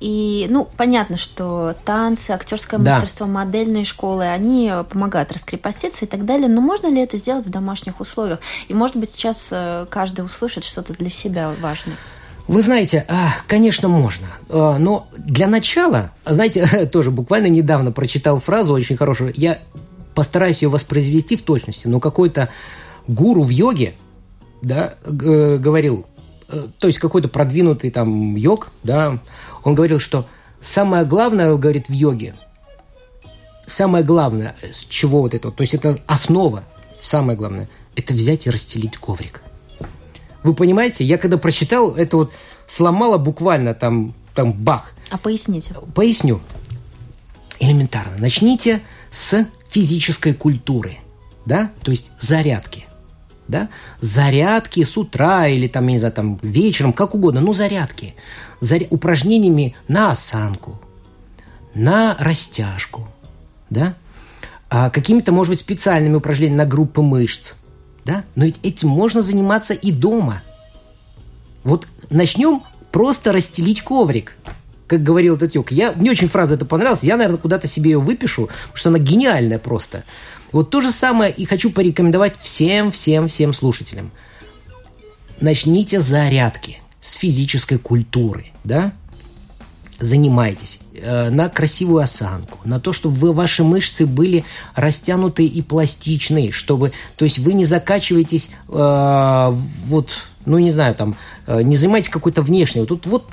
И, 0.00 0.46
ну, 0.50 0.68
понятно, 0.76 1.16
что 1.16 1.74
танцы, 1.84 2.30
актерское 2.32 2.80
да. 2.80 2.94
мастерство, 2.94 3.26
модельные 3.26 3.84
школы, 3.84 4.24
они 4.24 4.72
помогают 4.90 5.32
раскрепоститься 5.32 6.04
и 6.04 6.08
так 6.08 6.24
далее, 6.24 6.48
но 6.48 6.60
можно 6.60 6.88
ли 6.88 7.02
это 7.02 7.16
сделать 7.16 7.46
в 7.46 7.50
домашних 7.50 8.00
условиях? 8.00 8.40
И, 8.68 8.74
может 8.74 8.96
быть, 8.96 9.14
сейчас 9.14 9.48
э, 9.50 9.86
каждый 9.88 10.24
услышит 10.24 10.64
что-то 10.64 10.92
для 10.92 11.10
себя 11.10 11.52
важное. 11.60 11.96
Вы 12.48 12.62
знаете, 12.62 13.04
а, 13.08 13.34
конечно, 13.46 13.88
можно. 13.88 14.26
А, 14.48 14.78
но 14.78 15.06
для 15.16 15.46
начала, 15.46 16.12
знаете, 16.24 16.86
тоже 16.92 17.10
буквально 17.10 17.48
недавно 17.48 17.92
прочитал 17.92 18.40
фразу 18.40 18.72
очень 18.72 18.96
хорошую. 18.96 19.32
Я 19.36 19.58
постараюсь 20.14 20.62
ее 20.62 20.70
воспроизвести 20.70 21.36
в 21.36 21.42
точности, 21.42 21.86
но 21.86 22.00
какой-то 22.00 22.48
гуру 23.06 23.42
в 23.42 23.50
йоге, 23.50 23.94
да, 24.62 24.94
говорил, 25.04 26.06
э, 26.48 26.66
то 26.78 26.86
есть 26.86 26.98
какой-то 26.98 27.28
продвинутый 27.28 27.90
там 27.90 28.36
йог, 28.36 28.68
да, 28.82 29.18
он 29.64 29.74
говорил, 29.74 30.00
что 30.00 30.26
самое 30.60 31.04
главное, 31.04 31.54
говорит, 31.56 31.88
в 31.88 31.92
йоге, 31.92 32.34
самое 33.66 34.04
главное, 34.04 34.54
с 34.72 34.84
чего 34.84 35.22
вот 35.22 35.34
это, 35.34 35.50
то 35.50 35.62
есть 35.62 35.74
это 35.74 35.98
основа, 36.06 36.64
самое 37.00 37.36
главное, 37.36 37.68
это 37.96 38.14
взять 38.14 38.46
и 38.46 38.50
расстелить 38.50 38.96
коврик. 38.96 39.42
Вы 40.42 40.54
понимаете, 40.54 41.04
я 41.04 41.18
когда 41.18 41.36
прочитал, 41.36 41.94
это 41.94 42.16
вот 42.16 42.32
сломало 42.66 43.18
буквально 43.18 43.74
там, 43.74 44.14
там 44.34 44.52
бах. 44.52 44.92
А 45.10 45.18
поясните. 45.18 45.74
Поясню. 45.94 46.40
Элементарно. 47.58 48.16
Начните 48.18 48.82
с 49.10 49.46
физической 49.68 50.32
культуры, 50.32 50.98
да, 51.44 51.70
то 51.82 51.90
есть 51.90 52.10
зарядки, 52.20 52.86
да, 53.48 53.68
зарядки 54.00 54.84
с 54.84 54.96
утра 54.96 55.48
или 55.48 55.66
там, 55.66 55.86
я 55.88 55.92
не 55.92 55.98
знаю, 55.98 56.14
там 56.14 56.38
вечером, 56.42 56.92
как 56.92 57.14
угодно, 57.14 57.40
ну 57.40 57.54
зарядки, 57.54 58.14
Заря... 58.60 58.86
упражнениями 58.90 59.74
на 59.88 60.10
осанку, 60.12 60.80
на 61.74 62.16
растяжку, 62.18 63.08
да, 63.70 63.94
а 64.70 64.90
какими-то, 64.90 65.32
может 65.32 65.52
быть, 65.52 65.60
специальными 65.60 66.14
упражнениями 66.14 66.58
на 66.58 66.66
группы 66.66 67.00
мышц, 67.00 67.54
да? 68.04 68.24
Но 68.34 68.44
ведь 68.44 68.60
этим 68.62 68.88
можно 68.88 69.22
заниматься 69.22 69.74
и 69.74 69.92
дома. 69.92 70.42
Вот 71.64 71.86
начнем 72.10 72.62
просто 72.92 73.32
расстелить 73.32 73.82
коврик 73.82 74.34
как 74.88 75.02
говорил 75.02 75.36
этот 75.36 75.54
юг. 75.54 75.70
Я, 75.70 75.92
мне 75.92 76.10
очень 76.10 76.28
фраза 76.28 76.54
эта 76.54 76.64
понравилась. 76.64 77.02
Я, 77.02 77.16
наверное, 77.16 77.38
куда-то 77.38 77.68
себе 77.68 77.92
ее 77.92 78.00
выпишу, 78.00 78.46
потому 78.46 78.76
что 78.76 78.88
она 78.88 78.98
гениальная 78.98 79.58
просто. 79.58 80.02
Вот 80.52 80.70
то 80.70 80.80
же 80.80 80.90
самое 80.90 81.32
и 81.32 81.44
хочу 81.44 81.70
порекомендовать 81.70 82.36
всем, 82.40 82.90
всем, 82.90 83.28
всем 83.28 83.52
слушателям. 83.52 84.10
Начните 85.40 86.00
зарядки 86.00 86.78
с 87.00 87.14
физической 87.14 87.78
культуры, 87.78 88.46
да? 88.64 88.92
занимайтесь, 90.00 90.80
э, 90.94 91.30
на 91.30 91.48
красивую 91.48 92.02
осанку, 92.02 92.58
на 92.64 92.78
то, 92.80 92.92
чтобы 92.92 93.32
ваши 93.32 93.64
мышцы 93.64 94.06
были 94.06 94.44
растянутые 94.74 95.48
и 95.48 95.60
пластичные, 95.60 96.52
чтобы, 96.52 96.92
то 97.16 97.24
есть 97.24 97.38
вы 97.38 97.52
не 97.54 97.64
закачиваетесь, 97.64 98.50
э, 98.68 99.56
вот, 99.86 100.10
ну 100.46 100.58
не 100.58 100.70
знаю, 100.70 100.94
там, 100.94 101.16
э, 101.46 101.62
не 101.62 101.76
занимаетесь 101.76 102.10
какой-то 102.10 102.42
внешней, 102.42 102.82
вот 102.82 102.88
тут 102.88 103.06
вот 103.06 103.26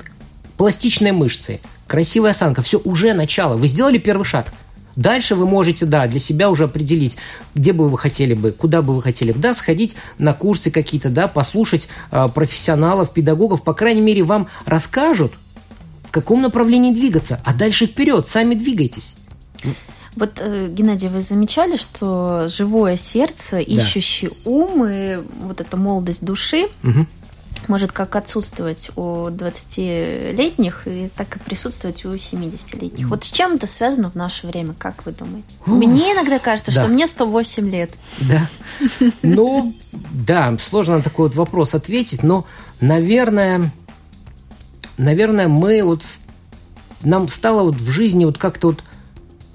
пластичные 0.56 1.12
мышцы, 1.12 1.60
красивая 1.86 2.30
осанка, 2.32 2.62
все 2.62 2.78
уже 2.78 3.14
начало, 3.14 3.56
вы 3.56 3.68
сделали 3.68 3.98
первый 3.98 4.24
шаг. 4.24 4.52
Дальше 4.96 5.34
вы 5.34 5.46
можете, 5.46 5.84
да, 5.84 6.06
для 6.06 6.18
себя 6.18 6.50
уже 6.50 6.64
определить, 6.64 7.16
где 7.54 7.74
бы 7.74 7.88
вы 7.88 7.98
хотели 7.98 8.32
бы, 8.32 8.50
куда 8.50 8.80
бы 8.80 8.94
вы 8.94 9.02
хотели 9.02 9.32
бы, 9.32 9.38
да, 9.38 9.52
сходить 9.52 9.94
на 10.18 10.32
курсы 10.32 10.70
какие-то, 10.70 11.10
да, 11.10 11.28
послушать 11.28 11.88
э, 12.10 12.28
профессионалов, 12.34 13.12
педагогов, 13.12 13.62
по 13.62 13.74
крайней 13.74 14.00
мере, 14.00 14.22
вам 14.22 14.48
расскажут, 14.64 15.32
в 16.04 16.10
каком 16.10 16.40
направлении 16.40 16.94
двигаться, 16.94 17.40
а 17.44 17.52
дальше 17.52 17.86
вперед, 17.86 18.26
сами 18.26 18.54
двигайтесь. 18.54 19.14
Вот, 20.16 20.40
э, 20.40 20.68
Геннадий, 20.70 21.08
вы 21.08 21.20
замечали, 21.20 21.76
что 21.76 22.48
живое 22.48 22.96
сердце, 22.96 23.58
ищущий 23.58 24.28
да. 24.28 24.50
ум 24.50 24.86
и 24.86 25.18
вот 25.42 25.60
эта 25.60 25.76
молодость 25.76 26.24
души 26.24 26.68
угу. 26.82 27.06
Может 27.68 27.92
как 27.92 28.16
отсутствовать 28.16 28.90
у 28.96 29.28
20-летних 29.28 30.86
и 30.86 31.10
так 31.16 31.36
и 31.36 31.38
присутствовать 31.38 32.04
у 32.04 32.12
70-летних. 32.14 33.08
Вот 33.08 33.24
с 33.24 33.30
чем 33.30 33.54
это 33.54 33.66
связано 33.66 34.10
в 34.10 34.14
наше 34.14 34.46
время, 34.46 34.74
как 34.78 35.04
вы 35.06 35.12
думаете? 35.12 35.46
Мне 35.66 36.12
иногда 36.12 36.38
кажется, 36.38 36.72
да. 36.72 36.82
что 36.82 36.90
мне 36.90 37.06
108 37.06 37.70
лет. 37.70 37.90
Да. 38.20 38.48
Ну, 39.22 39.74
да, 39.92 40.56
сложно 40.60 40.96
на 40.98 41.02
такой 41.02 41.28
вот 41.28 41.36
вопрос 41.36 41.74
ответить, 41.74 42.22
но, 42.22 42.46
наверное, 42.80 43.72
наверное, 44.98 45.48
мы 45.48 45.82
вот 45.82 46.04
нам 47.02 47.28
стало 47.28 47.62
вот 47.62 47.76
в 47.76 47.90
жизни 47.90 48.24
вот 48.24 48.38
как-то 48.38 48.68
вот 48.68 48.82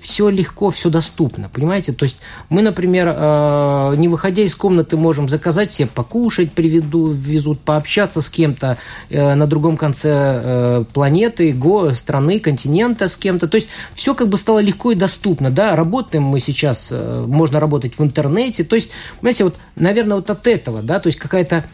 все 0.01 0.29
легко, 0.29 0.71
все 0.71 0.89
доступно, 0.89 1.49
понимаете? 1.49 1.93
То 1.93 2.03
есть 2.03 2.17
мы, 2.49 2.61
например, 2.61 3.13
э, 3.15 3.95
не 3.97 4.07
выходя 4.07 4.41
из 4.41 4.55
комнаты, 4.55 4.97
можем 4.97 5.29
заказать 5.29 5.71
себе 5.71 5.87
покушать, 5.87 6.51
приведу, 6.51 7.11
везут, 7.11 7.59
пообщаться 7.59 8.21
с 8.21 8.29
кем-то 8.29 8.77
э, 9.09 9.35
на 9.35 9.47
другом 9.47 9.77
конце 9.77 10.09
э, 10.11 10.83
планеты, 10.93 11.55
страны, 11.93 12.39
континента 12.39 13.07
с 13.07 13.15
кем-то. 13.15 13.47
То 13.47 13.55
есть 13.55 13.69
все 13.93 14.15
как 14.15 14.27
бы 14.27 14.37
стало 14.37 14.59
легко 14.59 14.91
и 14.91 14.95
доступно, 14.95 15.51
да? 15.51 15.75
Работаем 15.75 16.23
мы 16.23 16.39
сейчас, 16.39 16.91
можно 16.91 17.59
работать 17.59 17.97
в 17.97 18.03
интернете. 18.03 18.63
То 18.63 18.75
есть, 18.75 18.91
понимаете, 19.19 19.43
вот, 19.43 19.55
наверное, 19.75 20.15
вот 20.15 20.29
от 20.29 20.47
этого, 20.47 20.81
да, 20.81 20.99
то 20.99 21.07
есть 21.07 21.19
какая-то 21.19 21.65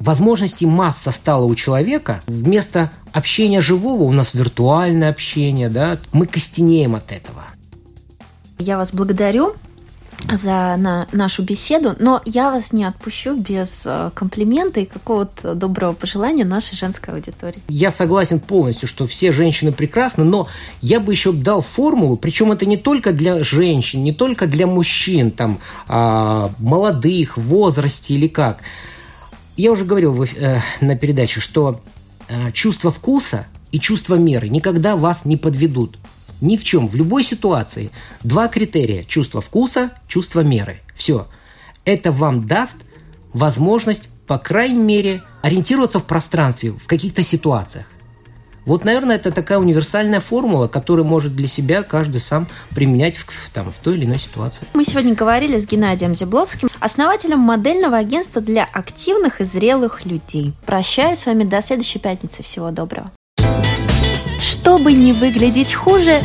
возможностей 0.00 0.66
масса 0.66 1.12
стала 1.12 1.44
у 1.44 1.54
человека. 1.54 2.22
Вместо 2.26 2.90
общения 3.12 3.60
живого 3.60 4.02
у 4.02 4.12
нас 4.12 4.34
виртуальное 4.34 5.10
общение, 5.10 5.68
да, 5.68 5.98
мы 6.12 6.26
костенеем 6.26 6.94
от 6.96 7.12
этого. 7.12 7.44
Я 8.58 8.76
вас 8.76 8.92
благодарю 8.92 9.54
за 10.30 10.76
на 10.76 11.08
нашу 11.12 11.42
беседу, 11.42 11.94
но 11.98 12.20
я 12.26 12.50
вас 12.50 12.72
не 12.72 12.84
отпущу 12.84 13.36
без 13.36 13.82
э, 13.86 14.10
комплимента 14.14 14.80
и 14.80 14.84
какого-то 14.84 15.54
доброго 15.54 15.94
пожелания 15.94 16.44
нашей 16.44 16.76
женской 16.76 17.14
аудитории. 17.14 17.58
Я 17.68 17.90
согласен 17.90 18.38
полностью, 18.38 18.86
что 18.86 19.06
все 19.06 19.32
женщины 19.32 19.72
прекрасны, 19.72 20.24
но 20.24 20.46
я 20.82 21.00
бы 21.00 21.12
еще 21.12 21.32
дал 21.32 21.62
формулу, 21.62 22.16
причем 22.16 22.52
это 22.52 22.66
не 22.66 22.76
только 22.76 23.12
для 23.12 23.42
женщин, 23.42 24.04
не 24.04 24.12
только 24.12 24.46
для 24.46 24.66
мужчин, 24.66 25.30
там, 25.30 25.58
а, 25.88 26.50
молодых, 26.58 27.38
в 27.38 27.42
возрасте 27.42 28.14
или 28.14 28.28
как– 28.28 28.58
я 29.60 29.72
уже 29.72 29.84
говорил 29.84 30.12
в, 30.12 30.22
э, 30.22 30.60
на 30.80 30.96
передаче, 30.96 31.40
что 31.40 31.80
э, 32.28 32.52
чувство 32.52 32.90
вкуса 32.90 33.46
и 33.72 33.78
чувство 33.78 34.14
меры 34.14 34.48
никогда 34.48 34.96
вас 34.96 35.24
не 35.24 35.36
подведут. 35.36 35.98
Ни 36.40 36.56
в 36.56 36.64
чем, 36.64 36.88
в 36.88 36.94
любой 36.94 37.22
ситуации. 37.22 37.90
Два 38.22 38.48
критерия– 38.48 39.02
чувство 39.08 39.40
вкуса, 39.40 39.90
чувство 40.08 40.40
меры. 40.40 40.80
Все. 40.94 41.26
Это 41.84 42.12
вам 42.12 42.46
даст 42.46 42.76
возможность, 43.32 44.08
по 44.26 44.38
крайней 44.38 44.82
мере, 44.82 45.22
ориентироваться 45.42 45.98
в 45.98 46.04
пространстве, 46.04 46.72
в 46.72 46.86
каких-то 46.86 47.22
ситуациях. 47.22 47.86
Вот, 48.64 48.84
наверное, 48.84 49.16
это 49.16 49.32
такая 49.32 49.58
универсальная 49.58 50.20
формула, 50.20 50.68
которую 50.68 51.04
может 51.04 51.34
для 51.34 51.48
себя 51.48 51.82
каждый 51.82 52.20
сам 52.20 52.46
применять 52.70 53.16
в, 53.16 53.26
там, 53.52 53.72
в 53.72 53.78
той 53.78 53.96
или 53.96 54.04
иной 54.04 54.18
ситуации. 54.18 54.66
Мы 54.74 54.84
сегодня 54.84 55.14
говорили 55.14 55.58
с 55.58 55.66
Геннадием 55.66 56.14
Зебловским, 56.14 56.69
основателем 56.80 57.38
модельного 57.38 57.98
агентства 57.98 58.40
для 58.42 58.64
активных 58.64 59.40
и 59.40 59.44
зрелых 59.44 60.04
людей. 60.04 60.52
Прощаюсь 60.66 61.20
с 61.20 61.26
вами 61.26 61.44
до 61.44 61.62
следующей 61.62 61.98
пятницы. 61.98 62.42
Всего 62.42 62.70
доброго. 62.70 63.12
Чтобы 64.40 64.92
не 64.92 65.12
выглядеть 65.12 65.74
хуже, 65.74 66.16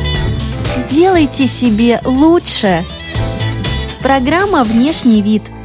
делайте 0.90 1.46
себе 1.46 2.00
лучше. 2.04 2.84
Программа 4.02 4.64
«Внешний 4.64 5.22
вид»– 5.22 5.42